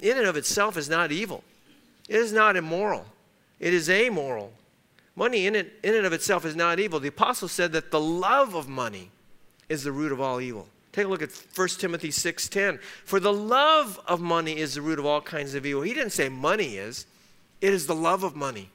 [0.00, 1.42] in and of itself, is not evil,
[2.08, 3.06] it is not immoral,
[3.58, 4.52] it is amoral.
[5.14, 6.98] Money, in, it, in and of itself, is not evil.
[6.98, 9.10] The apostle said that the love of money
[9.68, 10.66] is the root of all evil.
[10.92, 12.80] Take a look at 1 Timothy 6:10.
[13.04, 15.82] For the love of money is the root of all kinds of evil.
[15.82, 17.06] He didn't say money is.
[17.60, 18.70] It is the love of money.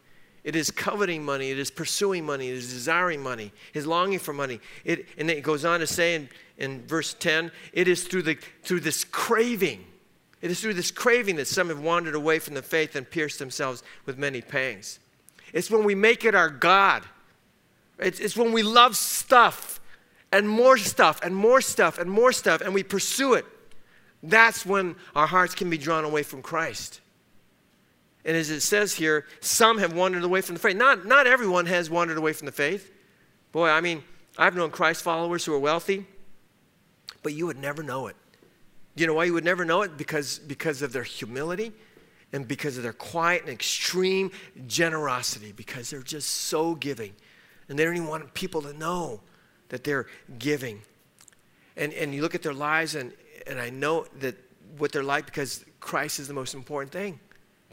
[0.48, 1.52] It is coveting money.
[1.52, 2.48] It is pursuing money.
[2.48, 3.52] It is desiring money.
[3.74, 4.62] It is longing for money.
[4.86, 8.38] It, and it goes on to say in, in verse 10, it is through, the,
[8.64, 9.84] through this craving,
[10.42, 13.40] It is through this craving that some have wandered away from the faith and pierced
[13.40, 15.00] themselves with many pangs.
[15.52, 17.04] It's when we make it our God.
[18.00, 19.82] It's, it's when we love stuff
[20.32, 23.46] and more stuff and more stuff and more stuff and we pursue it.
[24.24, 27.02] That's when our hearts can be drawn away from Christ.
[28.28, 30.76] And as it says here, some have wandered away from the faith.
[30.76, 32.92] Not, not everyone has wandered away from the faith.
[33.54, 34.04] Boy, I mean,
[34.38, 36.06] I've known Christ followers who are wealthy,
[37.24, 38.18] but you would never know it.
[38.98, 39.96] You know why you would never know it?
[39.96, 41.72] Because, because of their humility
[42.34, 44.32] and because of their quiet and extreme
[44.68, 47.14] generosity, because they're just so giving.
[47.70, 49.22] And they don't even want people to know
[49.70, 50.82] that they're giving.
[51.78, 53.14] And, and you look at their lives, and,
[53.46, 54.36] and I know that
[54.78, 57.22] what they're like because Christ is the most important thing.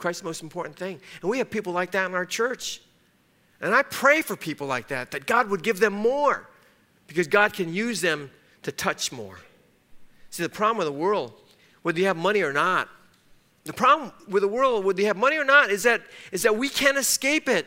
[0.05, 1.01] Christ is the most important thing.
[1.23, 2.83] And we have people like that in our church.
[3.63, 6.47] And I pray for people like that, that God would give them more
[7.07, 8.31] because God can use them
[8.65, 9.39] to touch more.
[10.29, 11.33] See, the problem with the world,
[11.81, 12.91] whether you have money or not,
[13.65, 16.55] the problem with the world, whether you have money or not, is that, is that
[16.55, 17.65] we can't escape it.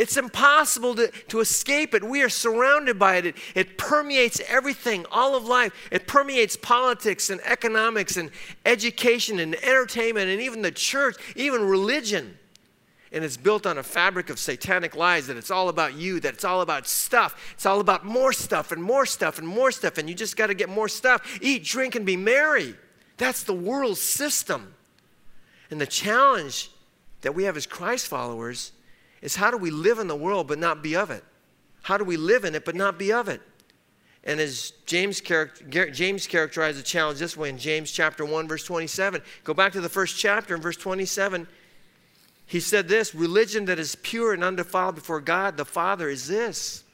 [0.00, 2.02] It's impossible to, to escape it.
[2.02, 3.26] We are surrounded by it.
[3.26, 3.36] it.
[3.54, 5.72] It permeates everything, all of life.
[5.90, 8.30] It permeates politics and economics and
[8.64, 12.38] education and entertainment and even the church, even religion
[13.12, 16.34] and it's built on a fabric of satanic lies that it's all about you, that
[16.34, 17.52] it's all about stuff.
[17.54, 20.46] It's all about more stuff and more stuff and more stuff, and you just got
[20.46, 21.38] to get more stuff.
[21.42, 22.74] Eat, drink, and be merry.
[23.16, 24.74] That's the world system.
[25.70, 26.70] And the challenge
[27.22, 28.72] that we have as Christ followers
[29.22, 31.24] is how do we live in the world but not be of it?
[31.82, 33.40] How do we live in it but not be of it?
[34.24, 39.22] And as James, James characterized the challenge this way in James chapter 1, verse 27,
[39.44, 41.46] go back to the first chapter in verse 27.
[42.44, 46.84] He said this religion that is pure and undefiled before God the Father is this.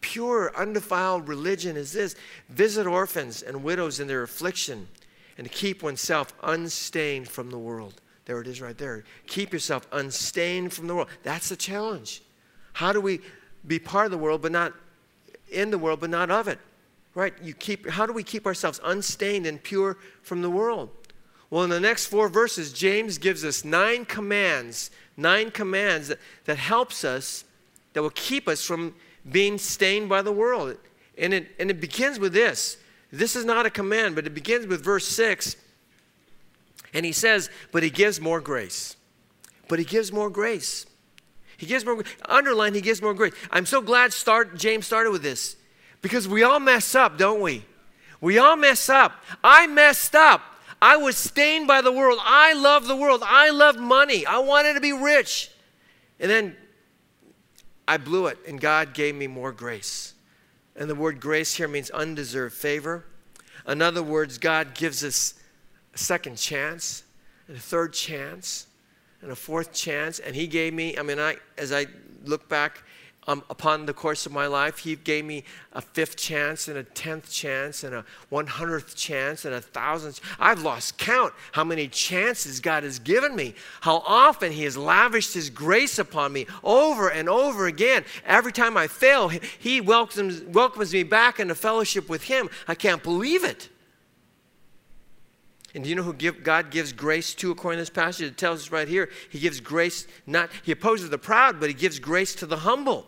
[0.00, 2.16] Pure, undefiled religion is this
[2.48, 4.88] visit orphans and widows in their affliction
[5.38, 8.00] and keep oneself unstained from the world.
[8.26, 9.04] There it is right there.
[9.26, 11.08] Keep yourself unstained from the world.
[11.22, 12.22] That's the challenge.
[12.72, 13.20] How do we
[13.66, 14.72] be part of the world but not
[15.50, 16.58] in the world but not of it?
[17.14, 17.34] Right?
[17.42, 20.90] You keep how do we keep ourselves unstained and pure from the world?
[21.50, 26.56] Well, in the next four verses, James gives us nine commands, nine commands that, that
[26.56, 27.44] helps us,
[27.92, 28.94] that will keep us from
[29.30, 30.76] being stained by the world.
[31.16, 32.78] And it, and it begins with this.
[33.12, 35.54] This is not a command, but it begins with verse 6.
[36.94, 38.96] And he says, but he gives more grace.
[39.68, 40.86] But he gives more grace.
[41.56, 43.34] He gives more underline, he gives more grace.
[43.50, 45.56] I'm so glad start, James started with this.
[46.00, 47.64] Because we all mess up, don't we?
[48.20, 49.12] We all mess up.
[49.42, 50.42] I messed up.
[50.80, 52.18] I was stained by the world.
[52.22, 53.22] I loved the world.
[53.24, 54.26] I loved money.
[54.26, 55.50] I wanted to be rich.
[56.20, 56.56] And then
[57.88, 60.14] I blew it, and God gave me more grace.
[60.76, 63.04] And the word grace here means undeserved favor.
[63.66, 65.34] In other words, God gives us
[65.94, 67.04] a second chance,
[67.48, 68.66] and a third chance,
[69.22, 70.18] and a fourth chance.
[70.18, 71.86] And He gave me, I mean, I, as I
[72.24, 72.82] look back
[73.26, 76.82] um, upon the course of my life, He gave me a fifth chance and a
[76.82, 80.20] tenth chance and a one hundredth chance and a thousandth.
[80.38, 85.32] I've lost count how many chances God has given me, how often He has lavished
[85.32, 88.04] His grace upon me over and over again.
[88.26, 92.50] Every time I fail, He welcomes, welcomes me back into fellowship with Him.
[92.68, 93.70] I can't believe it.
[95.74, 98.28] And do you know who give, God gives grace to according to this passage?
[98.28, 99.10] It tells us right here.
[99.30, 103.06] He gives grace not, he opposes the proud, but he gives grace to the humble.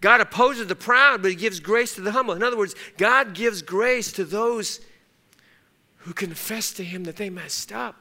[0.00, 2.34] God opposes the proud, but he gives grace to the humble.
[2.34, 4.80] In other words, God gives grace to those
[5.96, 7.96] who confess to him that they messed up.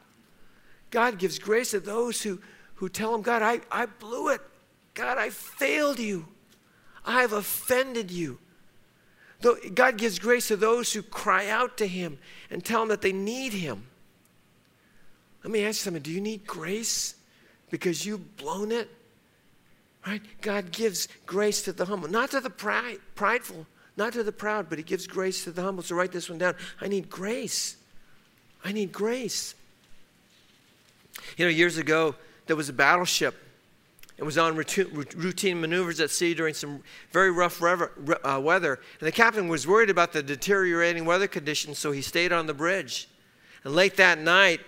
[0.91, 2.39] God gives grace to those who,
[2.75, 4.41] who tell him, God, I, I blew it.
[4.93, 6.27] God, I failed you.
[7.03, 8.37] I have offended you.
[9.41, 12.17] God gives grace to those who cry out to him
[12.49, 13.87] and tell him that they need him.
[15.43, 16.01] Let me ask you something.
[16.01, 17.15] Do you need grace
[17.69, 18.89] because you've blown it?
[20.05, 20.21] Right?
[20.41, 24.69] God gives grace to the humble, not to the pride, prideful, not to the proud,
[24.69, 25.83] but He gives grace to the humble.
[25.83, 26.55] So write this one down.
[26.81, 27.77] I need grace.
[28.63, 29.53] I need grace.
[31.35, 33.35] You know, years ago, there was a battleship.
[34.17, 38.79] It was on routine maneuvers at sea during some very rough uh, weather.
[38.99, 42.53] And the captain was worried about the deteriorating weather conditions, so he stayed on the
[42.53, 43.09] bridge.
[43.63, 44.61] And late that night,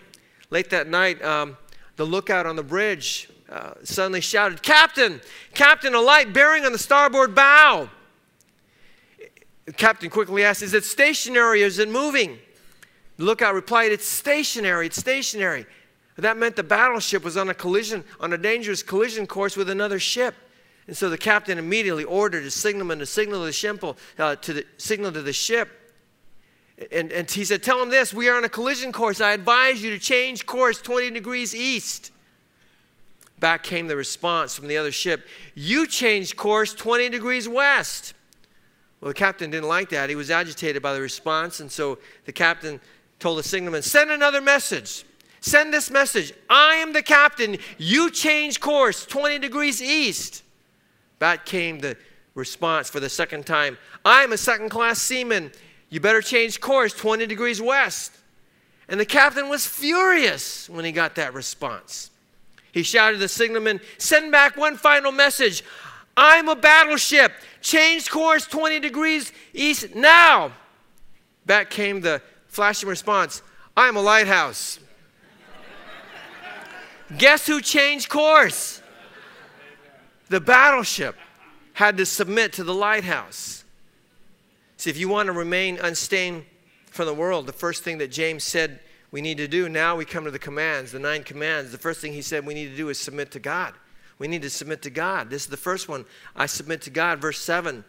[0.52, 1.58] late that night, um,
[1.96, 5.20] the lookout on the bridge uh, suddenly shouted, Captain,
[5.56, 7.90] Captain, a light bearing on the starboard bow.
[9.66, 12.38] The captain quickly asked, Is it stationary or is it moving?
[13.18, 15.66] The lookout replied, It's stationary, it's stationary.
[16.22, 20.00] That meant the battleship was on a collision, on a dangerous collision course with another
[20.00, 20.36] ship.
[20.88, 23.84] And so the captain immediately ordered his signalman to signal to the, ship,
[24.18, 25.70] uh, to the signal to the ship
[26.92, 29.22] And, and he said, Tell him this we are on a collision course.
[29.22, 32.12] I advise you to change course 20 degrees east.
[33.40, 38.14] Back came the response from the other ship You changed course 20 degrees west.
[39.00, 40.10] Well, the captain didn't like that.
[40.10, 42.82] He was agitated by the response, and so the captain
[43.20, 45.06] told the signalman, Send another message.
[45.42, 46.34] Send this message.
[46.50, 47.58] I am the captain.
[47.78, 50.44] You change course 20 degrees east.
[51.18, 51.98] Back came the
[52.36, 55.52] response for the second time I'm a second class seaman.
[55.90, 58.16] You better change course 20 degrees west.
[58.88, 62.10] And the captain was furious when he got that response.
[62.72, 65.64] He shouted to the signalman, Send back one final message.
[66.18, 67.32] I'm a battleship.
[67.62, 70.52] Change course 20 degrees east now.
[71.46, 73.42] Back came the flashing response
[73.76, 74.80] I'm a lighthouse.
[77.18, 78.82] Guess who changed course?
[80.30, 81.16] The battleship
[81.74, 83.64] had to submit to the lighthouse.
[84.78, 86.46] See, if you want to remain unstained
[86.88, 88.80] from the world, the first thing that James said
[89.12, 91.72] we need to do, now we come to the commands, the nine commands.
[91.72, 93.74] The first thing he said we need to do is submit to God.
[94.20, 95.30] We need to submit to God.
[95.30, 96.06] This is the first one.
[96.36, 97.20] I submit to God.
[97.20, 97.84] Verse 7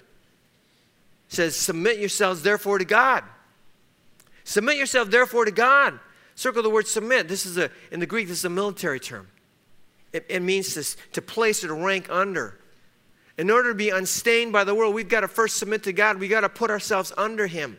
[1.28, 3.24] says, Submit yourselves therefore to God.
[4.44, 5.98] Submit yourself therefore to God.
[6.34, 7.28] Circle the word submit.
[7.28, 9.28] This is a, in the Greek, this is a military term.
[10.12, 12.58] It, it means to, to place or to rank under.
[13.38, 16.18] In order to be unstained by the world, we've got to first submit to God.
[16.18, 17.78] We've got to put ourselves under Him.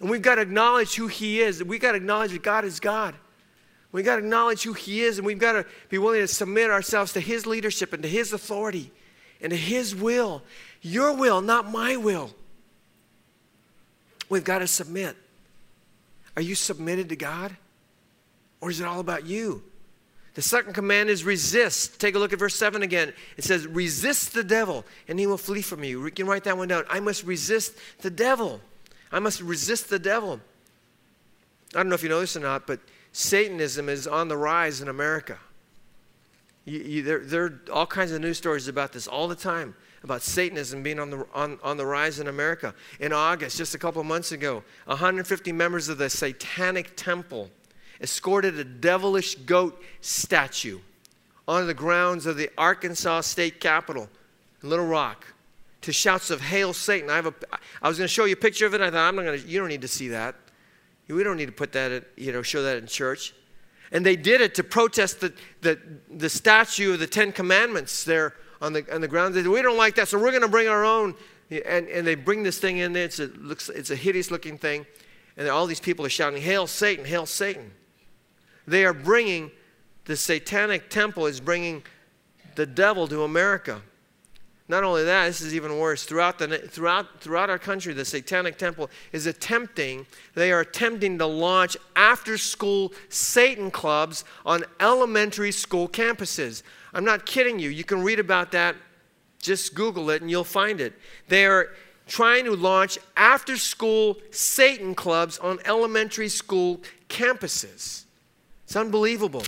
[0.00, 1.62] And we've got to acknowledge who He is.
[1.62, 3.14] We've got to acknowledge that God is God.
[3.92, 6.70] We've got to acknowledge who He is, and we've got to be willing to submit
[6.70, 8.90] ourselves to His leadership and to His authority
[9.40, 10.42] and to His will.
[10.80, 12.30] Your will, not my will.
[14.28, 15.16] We've got to submit.
[16.36, 17.56] Are you submitted to God?
[18.62, 19.62] Or is it all about you?
[20.34, 22.00] The second command is resist.
[22.00, 23.12] Take a look at verse 7 again.
[23.36, 26.02] It says, Resist the devil, and he will flee from you.
[26.04, 26.84] You can write that one down.
[26.88, 28.60] I must resist the devil.
[29.10, 30.40] I must resist the devil.
[31.74, 32.80] I don't know if you know this or not, but
[33.12, 35.38] Satanism is on the rise in America.
[36.64, 39.74] You, you, there, there are all kinds of news stories about this all the time
[40.04, 42.74] about Satanism being on the, on, on the rise in America.
[43.00, 47.50] In August, just a couple months ago, 150 members of the Satanic Temple
[48.02, 50.80] escorted a devilish goat statue
[51.46, 54.08] onto the grounds of the Arkansas State Capitol
[54.62, 55.26] in Little Rock
[55.82, 57.34] to shouts of "Hail Satan!" I have a.
[57.80, 58.80] I was going to show you a picture of it.
[58.80, 59.46] I thought I'm not going to.
[59.46, 60.34] You don't need to see that.
[61.08, 61.92] We don't need to put that.
[61.92, 63.34] At, you know, show that in church.
[63.92, 65.78] And they did it to protest the, the,
[66.08, 69.34] the statue of the Ten Commandments there on the, on the ground.
[69.34, 71.14] They said, we don't like that, so we're going to bring our own.
[71.50, 73.04] And, and they bring this thing in there.
[73.04, 74.86] It's a, looks, it's a hideous looking thing.
[75.36, 77.70] And all these people are shouting, Hail Satan, Hail Satan.
[78.66, 79.50] They are bringing,
[80.04, 81.82] the satanic temple is bringing
[82.54, 83.82] the devil to America.
[84.68, 86.04] Not only that, this is even worse.
[86.04, 91.26] Throughout, the, throughout, throughout our country, the Satanic Temple is attempting, they are attempting to
[91.26, 96.62] launch after school Satan clubs on elementary school campuses.
[96.94, 97.70] I'm not kidding you.
[97.70, 98.76] You can read about that.
[99.40, 100.94] Just Google it and you'll find it.
[101.28, 101.70] They are
[102.06, 108.01] trying to launch after school Satan clubs on elementary school campuses.
[108.72, 109.44] It's unbelievable.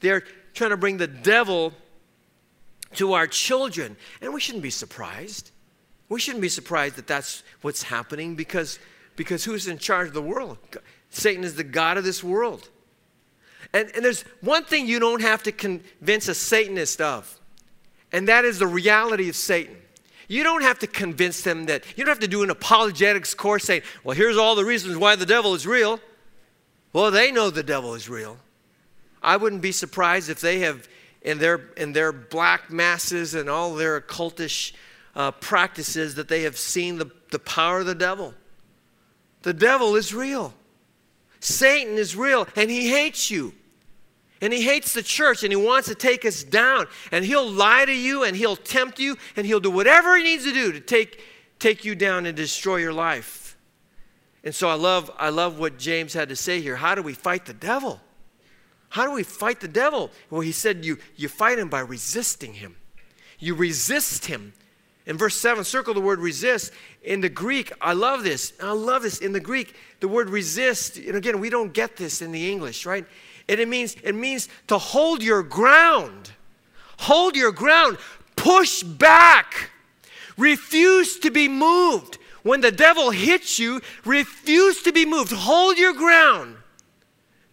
[0.00, 0.22] They're
[0.52, 1.72] trying to bring the devil
[2.96, 3.96] to our children.
[4.20, 5.50] And we shouldn't be surprised.
[6.10, 8.78] We shouldn't be surprised that that's what's happening because,
[9.16, 10.58] because who's in charge of the world?
[11.08, 12.68] Satan is the God of this world.
[13.72, 17.40] And, and there's one thing you don't have to convince a Satanist of,
[18.12, 19.74] and that is the reality of Satan.
[20.28, 23.64] You don't have to convince them that, you don't have to do an apologetics course
[23.64, 25.98] saying, well, here's all the reasons why the devil is real.
[26.92, 28.36] Well, they know the devil is real.
[29.26, 30.88] I wouldn't be surprised if they have,
[31.20, 34.72] in their, in their black masses and all their occultish
[35.16, 38.34] uh, practices, that they have seen the, the power of the devil.
[39.42, 40.54] The devil is real.
[41.40, 43.52] Satan is real, and he hates you.
[44.40, 46.86] And he hates the church and he wants to take us down.
[47.10, 50.44] And he'll lie to you and he'll tempt you and he'll do whatever he needs
[50.44, 51.22] to do to take,
[51.58, 53.56] take you down and destroy your life.
[54.44, 56.76] And so I love, I love what James had to say here.
[56.76, 58.02] How do we fight the devil?
[58.88, 60.10] How do we fight the devil?
[60.30, 62.76] Well, he said you, you fight him by resisting him.
[63.38, 64.52] You resist him.
[65.06, 66.72] In verse 7, circle the word resist.
[67.02, 68.52] In the Greek, I love this.
[68.60, 69.18] I love this.
[69.18, 72.86] In the Greek, the word resist, and again, we don't get this in the English,
[72.86, 73.06] right?
[73.48, 76.32] And it means it means to hold your ground.
[76.98, 77.98] Hold your ground.
[78.34, 79.70] Push back.
[80.36, 82.18] Refuse to be moved.
[82.42, 85.32] When the devil hits you, refuse to be moved.
[85.32, 86.56] Hold your ground.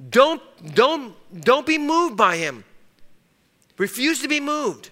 [0.09, 0.41] Don't
[0.73, 2.63] don't don't be moved by him.
[3.77, 4.89] Refuse to be moved.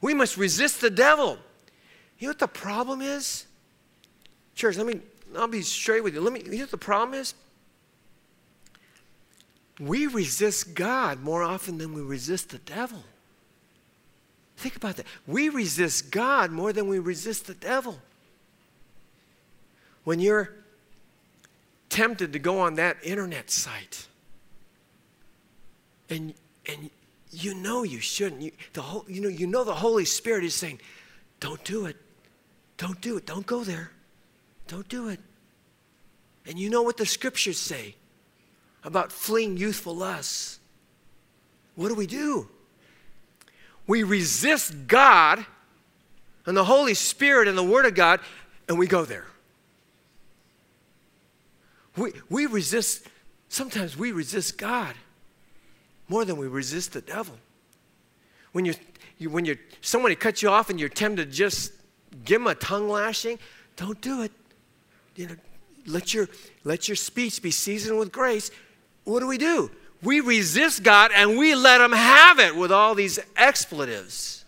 [0.00, 1.38] We must resist the devil.
[2.18, 3.46] You know what the problem is?
[4.54, 5.00] Church, let me
[5.36, 6.20] I'll be straight with you.
[6.20, 7.34] Let me, you know what the problem is?
[9.80, 13.04] We resist God more often than we resist the devil.
[14.56, 15.06] Think about that.
[15.26, 17.98] We resist God more than we resist the devil.
[20.02, 20.50] When you're
[21.90, 24.08] tempted to go on that internet site
[26.10, 26.34] and,
[26.66, 26.90] and
[27.30, 30.54] you know you shouldn't, you, the whole, you, know, you know the Holy Spirit is
[30.54, 30.80] saying,
[31.40, 31.96] don't do it.
[32.76, 33.26] Don't do it.
[33.26, 33.90] Don't go there.
[34.66, 35.20] Don't do it.
[36.46, 37.94] And you know what the scriptures say
[38.84, 40.60] about fleeing youthful lusts.
[41.74, 42.48] What do we do?
[43.86, 45.44] We resist God
[46.46, 48.20] and the Holy Spirit and the Word of God,
[48.68, 49.26] and we go there.
[51.96, 53.06] We, we resist,
[53.48, 54.94] sometimes we resist God
[56.08, 57.36] more than we resist the devil.
[58.52, 58.74] When, you,
[59.18, 61.72] you, when you're, somebody cuts you off and you're tempted to just
[62.24, 63.38] give them a tongue lashing,
[63.76, 64.32] don't do it.
[65.16, 65.36] You know,
[65.86, 66.28] let your,
[66.64, 68.50] let your speech be seasoned with grace.
[69.04, 69.70] What do we do?
[70.02, 74.44] We resist God and we let Him have it with all these expletives.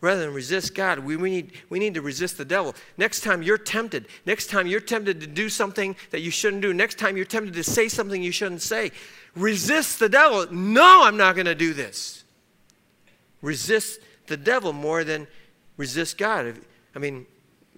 [0.00, 2.74] Rather than resist God, we, we, need, we need to resist the devil.
[2.98, 6.74] Next time you're tempted, next time you're tempted to do something that you shouldn't do,
[6.74, 8.90] next time you're tempted to say something you shouldn't say,
[9.34, 10.46] resist the devil.
[10.50, 12.24] No, I'm not going to do this.
[13.40, 15.26] Resist the devil more than
[15.76, 16.54] resist God.
[16.94, 17.26] I mean,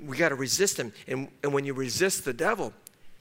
[0.01, 0.93] we got to resist him.
[1.07, 2.73] And, and when you resist the devil,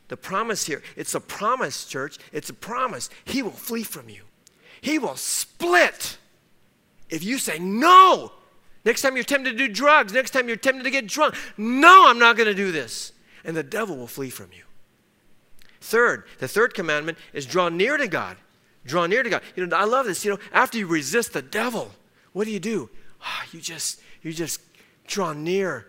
[0.08, 2.18] the promise here, it's a promise, church.
[2.32, 3.10] It's a promise.
[3.26, 4.24] He will flee from you.
[4.82, 6.18] He will split.
[7.10, 8.32] If you say, no,
[8.84, 12.08] next time you're tempted to do drugs, next time you're tempted to get drunk, no,
[12.08, 13.14] I'm not going to do this.
[13.46, 14.64] And the devil will flee from you.
[15.84, 18.38] Third, the third commandment is draw near to God.
[18.86, 19.42] Draw near to God.
[19.54, 20.24] You know, I love this.
[20.24, 21.92] You know, after you resist the devil,
[22.32, 22.90] what do you do?
[23.22, 24.62] Oh, you just, you just
[25.08, 25.86] draw near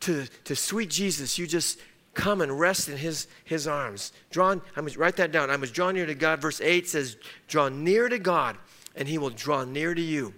[0.00, 1.36] to, to sweet Jesus.
[1.36, 1.80] You just
[2.14, 4.12] come and rest in his, his arms.
[4.30, 5.50] Draw, I must write that down.
[5.50, 6.40] I must draw near to God.
[6.40, 7.16] Verse 8 says,
[7.48, 8.56] Draw near to God,
[8.94, 10.32] and he will draw near to you.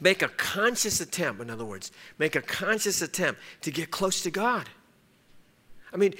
[0.00, 4.32] Make a conscious attempt, in other words, make a conscious attempt to get close to
[4.32, 4.68] God.
[5.96, 6.12] I mean,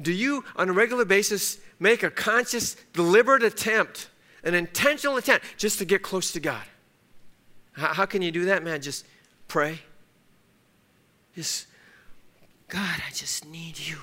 [0.00, 4.10] do you, on a regular basis, make a conscious, deliberate attempt,
[4.44, 6.62] an intentional attempt, just to get close to God?
[7.72, 8.80] How, how can you do that, man?
[8.80, 9.04] Just
[9.48, 9.80] pray.
[11.34, 11.66] Just
[12.68, 13.96] God, I just need you.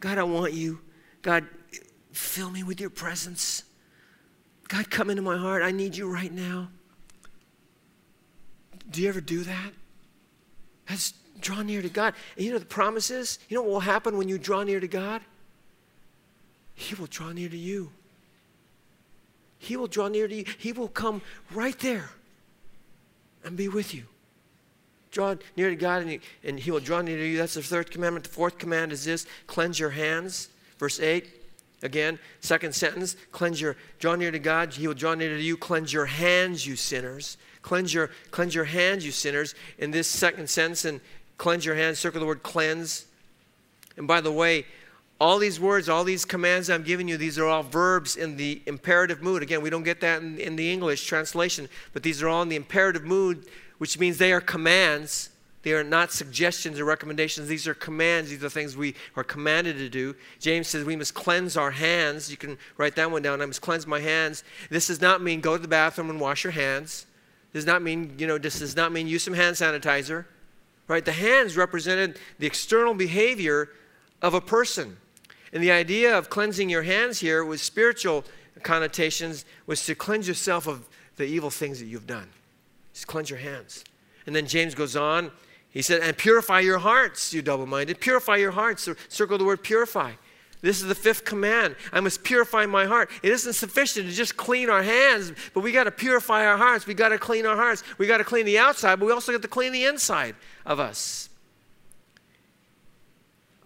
[0.00, 0.80] God, I want you.
[1.20, 1.46] God,
[2.10, 3.64] fill me with your presence.
[4.68, 5.62] God, come into my heart.
[5.62, 6.70] I need you right now.
[8.90, 9.72] Do you ever do that?
[10.88, 12.14] That's draw near to God.
[12.36, 13.38] And you know the promise is?
[13.48, 15.22] You know what will happen when you draw near to God?
[16.74, 17.90] He will draw near to you.
[19.58, 20.44] He will draw near to you.
[20.58, 21.22] He will come
[21.52, 22.10] right there
[23.44, 24.04] and be with you
[25.14, 27.38] draw near to God and he, and he will draw near to you.
[27.38, 28.24] That's the third commandment.
[28.24, 30.48] The fourth command is this cleanse your hands.
[30.78, 31.42] Verse 8.
[31.82, 35.54] Again, second sentence, cleanse your, draw near to God, he will draw near to you,
[35.54, 37.36] cleanse your hands, you sinners.
[37.60, 39.54] Cleanse your, cleanse your hands, you sinners.
[39.78, 41.00] In this second sentence, and
[41.38, 43.06] cleanse your hands, circle the word cleanse.
[43.96, 44.66] And by the way,
[45.20, 48.60] all these words, all these commands I'm giving you, these are all verbs in the
[48.66, 49.42] imperative mood.
[49.42, 52.48] Again, we don't get that in, in the English translation, but these are all in
[52.48, 53.46] the imperative mood
[53.78, 55.30] which means they are commands.
[55.62, 57.48] They are not suggestions or recommendations.
[57.48, 58.30] These are commands.
[58.30, 60.14] These are things we are commanded to do.
[60.38, 62.30] James says we must cleanse our hands.
[62.30, 63.40] You can write that one down.
[63.40, 64.44] I must cleanse my hands.
[64.70, 67.06] This does not mean go to the bathroom and wash your hands.
[67.52, 70.26] This does not mean, you know, this does not mean use some hand sanitizer.
[70.86, 71.04] Right?
[71.04, 73.70] The hands represented the external behavior
[74.20, 74.96] of a person.
[75.52, 78.24] And the idea of cleansing your hands here with spiritual
[78.62, 82.28] connotations was to cleanse yourself of the evil things that you've done.
[82.92, 83.84] Just cleanse your hands.
[84.26, 85.30] And then James goes on.
[85.70, 88.00] He said, and purify your hearts, you double minded.
[88.00, 88.88] Purify your hearts.
[89.08, 90.12] Circle the word purify.
[90.64, 91.76] This is the fifth command.
[91.92, 93.10] I must purify my heart.
[93.22, 96.86] It isn't sufficient to just clean our hands, but we got to purify our hearts.
[96.86, 97.84] We got to clean our hearts.
[97.98, 100.34] We got to clean the outside, but we also got to clean the inside
[100.64, 101.28] of us.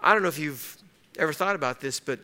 [0.01, 0.77] I don't know if you've
[1.21, 2.19] ever thought about this, but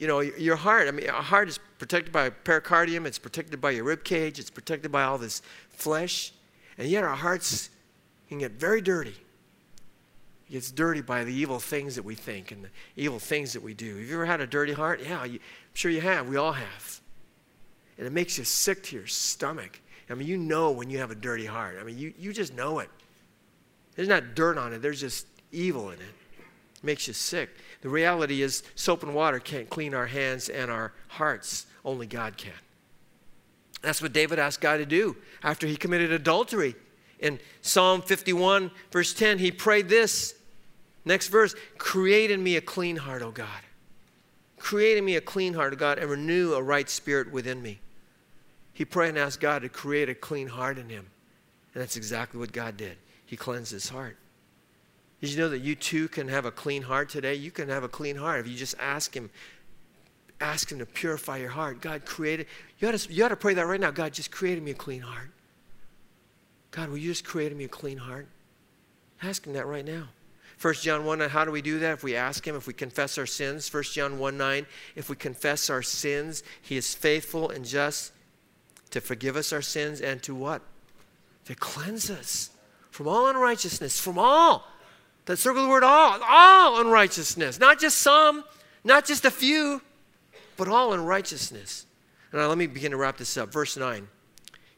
[0.00, 3.70] you know, your heart, I mean, our heart is protected by pericardium, it's protected by
[3.70, 5.40] your rib cage, it's protected by all this
[5.70, 6.32] flesh,
[6.78, 7.70] and yet our hearts
[8.28, 9.14] can get very dirty.
[10.48, 13.62] It gets dirty by the evil things that we think and the evil things that
[13.62, 13.96] we do.
[13.96, 15.00] Have you ever had a dirty heart?
[15.02, 16.28] Yeah, you, I'm sure you have.
[16.28, 17.00] We all have.
[17.98, 19.80] And it makes you sick to your stomach.
[20.10, 21.78] I mean, you know when you have a dirty heart.
[21.80, 22.90] I mean, you, you just know it.
[23.96, 26.14] There's not dirt on it, there's just evil in it.
[26.76, 27.50] It makes you sick.
[27.80, 32.36] The reality is, soap and water can't clean our hands and our hearts, only God
[32.36, 32.52] can.
[33.82, 36.74] That's what David asked God to do after he committed adultery.
[37.24, 40.34] In Psalm 51, verse 10, he prayed this
[41.06, 43.48] Next verse create in me a clean heart, O God.
[44.58, 47.80] Create in me a clean heart, O God, and renew a right spirit within me.
[48.74, 51.06] He prayed and asked God to create a clean heart in him.
[51.72, 52.98] And that's exactly what God did.
[53.24, 54.18] He cleansed his heart.
[55.22, 57.34] Did you know that you too can have a clean heart today?
[57.34, 59.30] You can have a clean heart if you just ask him,
[60.42, 61.80] ask him to purify your heart.
[61.80, 62.46] God created,
[62.78, 63.90] you ought to, you ought to pray that right now.
[63.90, 65.30] God, just created me a clean heart.
[66.74, 68.26] God, will you just create me a clean heart?
[69.22, 70.08] Ask him that right now.
[70.60, 71.92] 1 John 1 9, how do we do that?
[71.92, 73.72] If we ask him, if we confess our sins.
[73.72, 74.66] 1 John 1 9,
[74.96, 78.10] if we confess our sins, he is faithful and just
[78.90, 80.62] to forgive us our sins and to what?
[81.44, 82.50] To cleanse us
[82.90, 84.66] from all unrighteousness, from all.
[85.26, 87.60] That circle the word all, all unrighteousness.
[87.60, 88.42] Not just some,
[88.82, 89.80] not just a few,
[90.56, 91.86] but all unrighteousness.
[92.32, 93.52] And now let me begin to wrap this up.
[93.52, 94.08] Verse 9.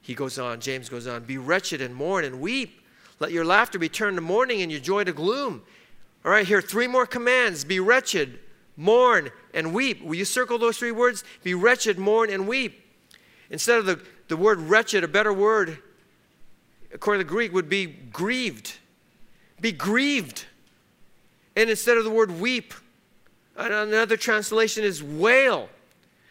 [0.07, 2.81] He goes on, James goes on, Be wretched and mourn and weep.
[3.19, 5.65] Let your laughter be turned to mourning and your joy to gloom.
[6.25, 8.39] All right, here, three more commands Be wretched,
[8.77, 10.05] mourn, and weep.
[10.05, 11.25] Will you circle those three words?
[11.43, 12.85] Be wretched, mourn, and weep.
[13.51, 15.77] Instead of the, the word wretched, a better word,
[16.93, 18.77] according to the Greek, would be grieved.
[19.61, 20.45] Be grieved.
[21.57, 22.75] And instead of the word weep,
[23.57, 25.69] another translation is wail.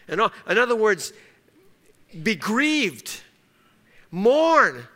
[0.07, 1.11] In other words,
[2.23, 3.19] be grieved
[4.16, 4.88] mourn,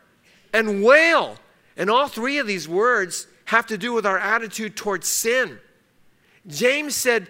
[0.53, 1.35] and wail.
[1.75, 5.59] And all three of these words have to do with our attitude towards sin.
[6.47, 7.27] James said,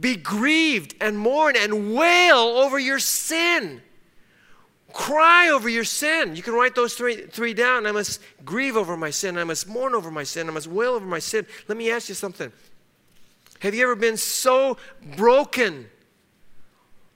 [0.00, 3.80] Be grieved and mourn and wail over your sin.
[4.92, 6.34] Cry over your sin.
[6.34, 7.86] You can write those three, three down.
[7.86, 9.38] I must grieve over my sin.
[9.38, 10.48] I must mourn over my sin.
[10.48, 11.46] I must wail over my sin.
[11.68, 12.50] Let me ask you something.
[13.60, 14.76] Have you ever been so
[15.16, 15.88] broken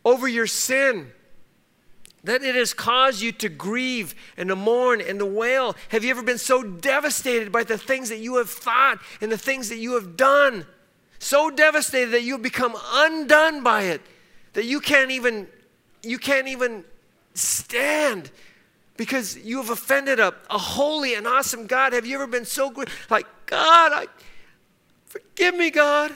[0.05, 1.11] over your sin
[2.25, 5.75] that it has caused you to grieve and to mourn and to wail?
[5.89, 9.39] Have you ever been so devastated by the things that you have thought and the
[9.39, 10.67] things that you have done?
[11.19, 14.03] So devastated that you have become undone by it,
[14.53, 15.49] that you can't even,
[16.03, 16.85] you can't even
[17.35, 18.31] stand
[18.97, 21.93] because you have offended a, a holy and awesome God.
[21.93, 22.89] Have you ever been so good?
[23.11, 24.07] Like, God, I,
[25.07, 26.13] forgive me, God.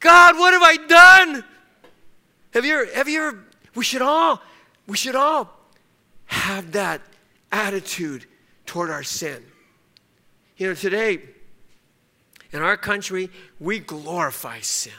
[0.00, 1.44] God, what have I done?
[2.52, 3.44] Have you ever, have you ever
[3.74, 4.42] we should all,
[4.86, 5.50] we should all
[6.26, 7.00] have that
[7.50, 8.26] attitude
[8.66, 9.42] toward our sin.
[10.56, 11.20] You know, today,
[12.52, 14.92] in our country, we glorify sin.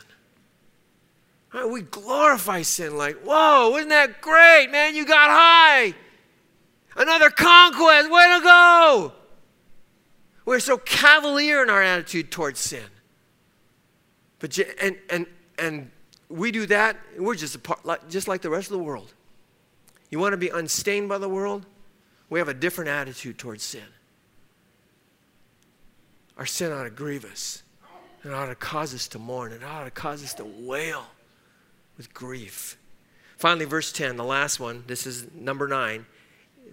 [1.53, 1.69] Right?
[1.69, 4.95] We glorify sin like, whoa, isn't that great, man?
[4.95, 5.93] You got high.
[6.95, 9.13] Another conquest, way to go.
[10.45, 12.85] We're so cavalier in our attitude towards sin.
[14.39, 15.25] But, and, and,
[15.57, 15.91] and
[16.33, 19.13] we do that, we're just, part, like, just like the rest of the world.
[20.09, 21.65] You want to be unstained by the world?
[22.29, 23.83] We have a different attitude towards sin.
[26.35, 27.61] Our sin ought to grieve us.
[28.25, 29.51] It ought to cause us to mourn.
[29.51, 31.05] It ought to cause us to wail
[31.97, 32.77] with grief.
[33.37, 36.03] Finally, verse 10, the last one, this is number 9.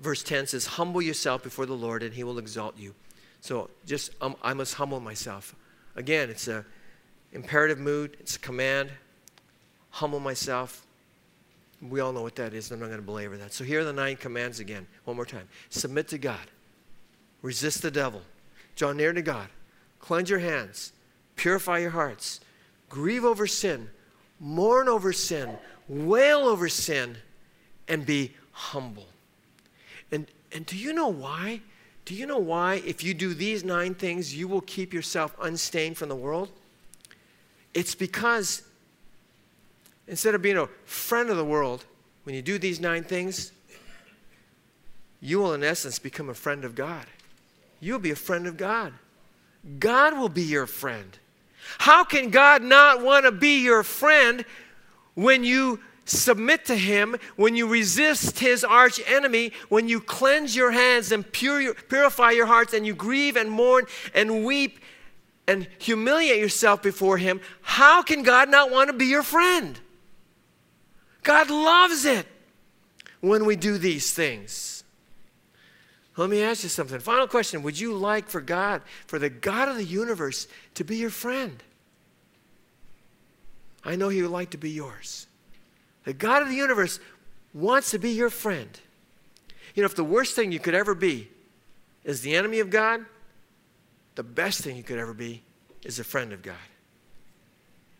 [0.00, 2.94] Verse 10 says, Humble yourself before the Lord, and he will exalt you.
[3.42, 5.54] So just, um, I must humble myself.
[5.96, 6.64] Again, it's a
[7.32, 8.90] imperative mood, it's a command
[9.90, 10.86] humble myself.
[11.80, 12.70] We all know what that is.
[12.70, 13.52] I'm not going to belabor that.
[13.52, 14.86] So here are the nine commands again.
[15.04, 15.48] One more time.
[15.70, 16.46] Submit to God.
[17.42, 18.22] Resist the devil.
[18.76, 19.48] Draw near to God.
[19.98, 20.92] Cleanse your hands.
[21.36, 22.40] Purify your hearts.
[22.88, 23.88] Grieve over sin.
[24.38, 25.56] Mourn over sin.
[25.88, 27.16] Wail over sin.
[27.88, 29.06] And be humble.
[30.12, 31.62] And, and do you know why?
[32.04, 35.96] Do you know why, if you do these nine things, you will keep yourself unstained
[35.96, 36.50] from the world?
[37.72, 38.62] It's because
[40.10, 41.86] instead of being a friend of the world,
[42.24, 43.52] when you do these nine things,
[45.20, 47.06] you will, in essence, become a friend of God.
[47.78, 48.92] You'll be a friend of God.
[49.78, 51.16] God will be your friend.
[51.78, 54.44] How can God not want to be your friend
[55.14, 60.72] when you submit to Him, when you resist His arch enemy, when you cleanse your
[60.72, 64.80] hands and purify your hearts, and you grieve and mourn and weep
[65.46, 67.40] and humiliate yourself before Him?
[67.62, 69.78] How can God not want to be your friend?
[71.22, 72.26] God loves it
[73.20, 74.84] when we do these things.
[76.16, 76.98] Let me ask you something.
[77.00, 80.96] Final question Would you like for God, for the God of the universe, to be
[80.96, 81.62] your friend?
[83.84, 85.26] I know He would like to be yours.
[86.04, 87.00] The God of the universe
[87.54, 88.78] wants to be your friend.
[89.74, 91.28] You know, if the worst thing you could ever be
[92.04, 93.04] is the enemy of God,
[94.14, 95.42] the best thing you could ever be
[95.84, 96.56] is a friend of God.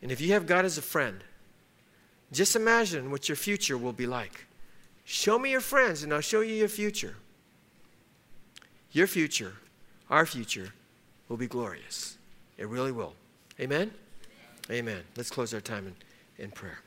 [0.03, 1.23] And if you have God as a friend,
[2.33, 4.47] just imagine what your future will be like.
[5.05, 7.17] Show me your friends, and I'll show you your future.
[8.93, 9.55] Your future,
[10.09, 10.73] our future,
[11.29, 12.19] will be glorious.
[12.59, 13.15] It really will.
[13.59, 13.91] Amen?
[14.71, 15.03] Amen.
[15.17, 15.87] Let's close our time
[16.39, 16.79] in, in prayer.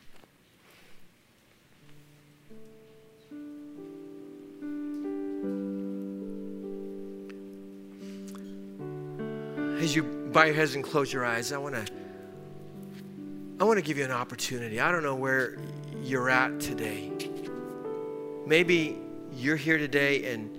[9.81, 12.02] As you bow your heads and close your eyes, I want to
[13.63, 14.81] I want to give you an opportunity.
[14.81, 15.55] I don't know where
[16.03, 17.13] you're at today.
[18.45, 18.99] Maybe
[19.37, 20.49] you're here today and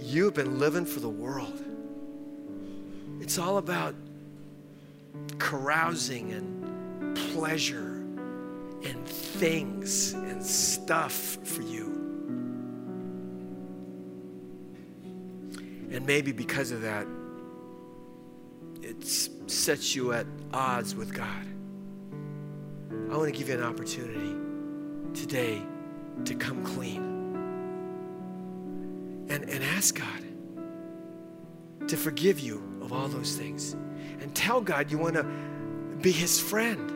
[0.00, 1.64] you've been living for the world.
[3.20, 3.94] It's all about
[5.38, 8.00] carousing and pleasure
[8.82, 11.86] and things and stuff for you.
[15.92, 17.06] And maybe because of that,
[19.06, 21.46] sets you at odds with God.
[23.10, 24.34] I want to give you an opportunity
[25.14, 25.62] today
[26.24, 27.02] to come clean
[29.28, 30.24] and, and ask God
[31.88, 33.74] to forgive you of all those things.
[34.20, 35.24] And tell God you want to
[36.00, 36.90] be His friend.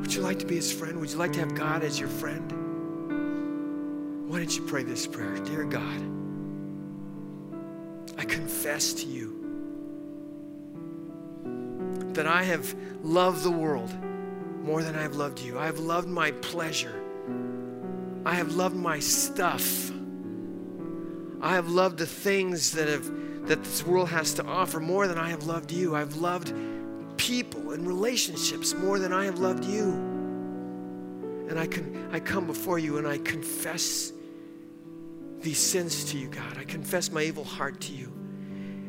[0.00, 0.98] Would you like to be His friend?
[1.00, 2.66] Would you like to have God as your friend?
[4.28, 5.36] Why don't you pray this prayer?
[5.38, 6.15] Dear God,
[8.36, 9.32] confess to you
[12.12, 13.90] that I have loved the world
[14.62, 15.58] more than I've loved you.
[15.58, 17.02] I have loved my pleasure.
[18.26, 19.90] I have loved my stuff.
[21.40, 23.10] I have loved the things that have
[23.46, 25.94] that this world has to offer more than I have loved you.
[25.94, 26.52] I've loved
[27.16, 29.84] people and relationships more than I have loved you.
[31.48, 34.12] And I can I come before you and I confess
[35.40, 36.58] these sins to you, God.
[36.58, 38.12] I confess my evil heart to you.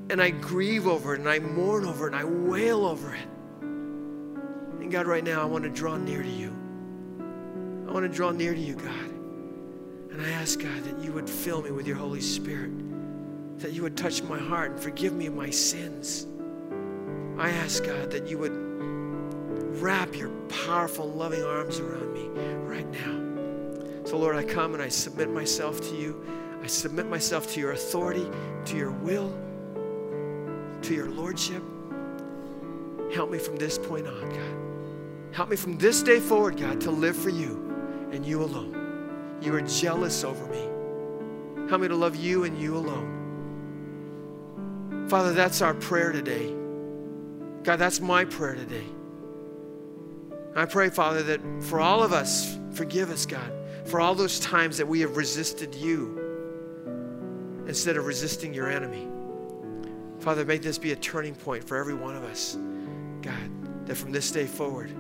[0.10, 3.28] And I grieve over it and I mourn over it and I wail over it.
[3.62, 6.56] And God, right now I want to draw near to you.
[7.88, 9.10] I want to draw near to you, God.
[10.12, 12.72] And I ask, God, that you would fill me with your Holy Spirit,
[13.60, 16.26] that you would touch my heart and forgive me of my sins.
[17.38, 18.54] I ask, God, that you would
[19.82, 20.30] wrap your
[20.66, 22.28] powerful, loving arms around me
[22.66, 24.06] right now.
[24.06, 26.26] So, Lord, I come and I submit myself to you.
[26.64, 28.26] I submit myself to your authority,
[28.66, 29.38] to your will,
[30.88, 31.62] to your lordship.
[33.14, 35.36] Help me from this point on, God.
[35.36, 39.38] Help me from this day forward, God, to live for you and you alone.
[39.42, 41.68] You are jealous over me.
[41.70, 43.16] Help me to love you and you alone.
[45.10, 46.56] Father, that's our prayer today.
[47.64, 48.86] God, that's my prayer today.
[50.56, 53.52] I pray, Father, that for all of us, forgive us, God,
[53.86, 56.18] for all those times that we have resisted you
[57.68, 59.08] instead of resisting your enemy.
[60.20, 62.58] Father, make this be a turning point for every one of us,
[63.22, 64.92] God, that from this day forward,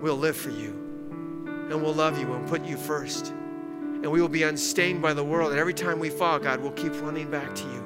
[0.00, 0.70] we'll live for you
[1.70, 3.28] and we'll love you and put you first.
[3.28, 5.52] And we will be unstained by the world.
[5.52, 7.80] And every time we fall, God, we'll keep running back to you.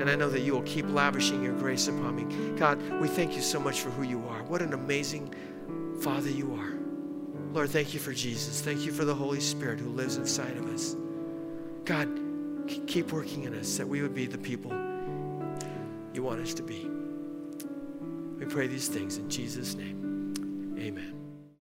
[0.00, 2.56] And I know that you will keep lavishing your grace upon me.
[2.56, 4.42] God, we thank you so much for who you are.
[4.44, 5.34] What an amazing
[6.00, 6.74] Father you are.
[7.52, 8.60] Lord, thank you for Jesus.
[8.60, 10.94] Thank you for the Holy Spirit who lives inside of us.
[11.84, 12.08] God,
[12.86, 14.85] keep working in us that we would be the people
[16.16, 16.88] you want us to be.
[18.38, 20.74] We pray these things in Jesus' name.
[20.78, 21.15] Amen.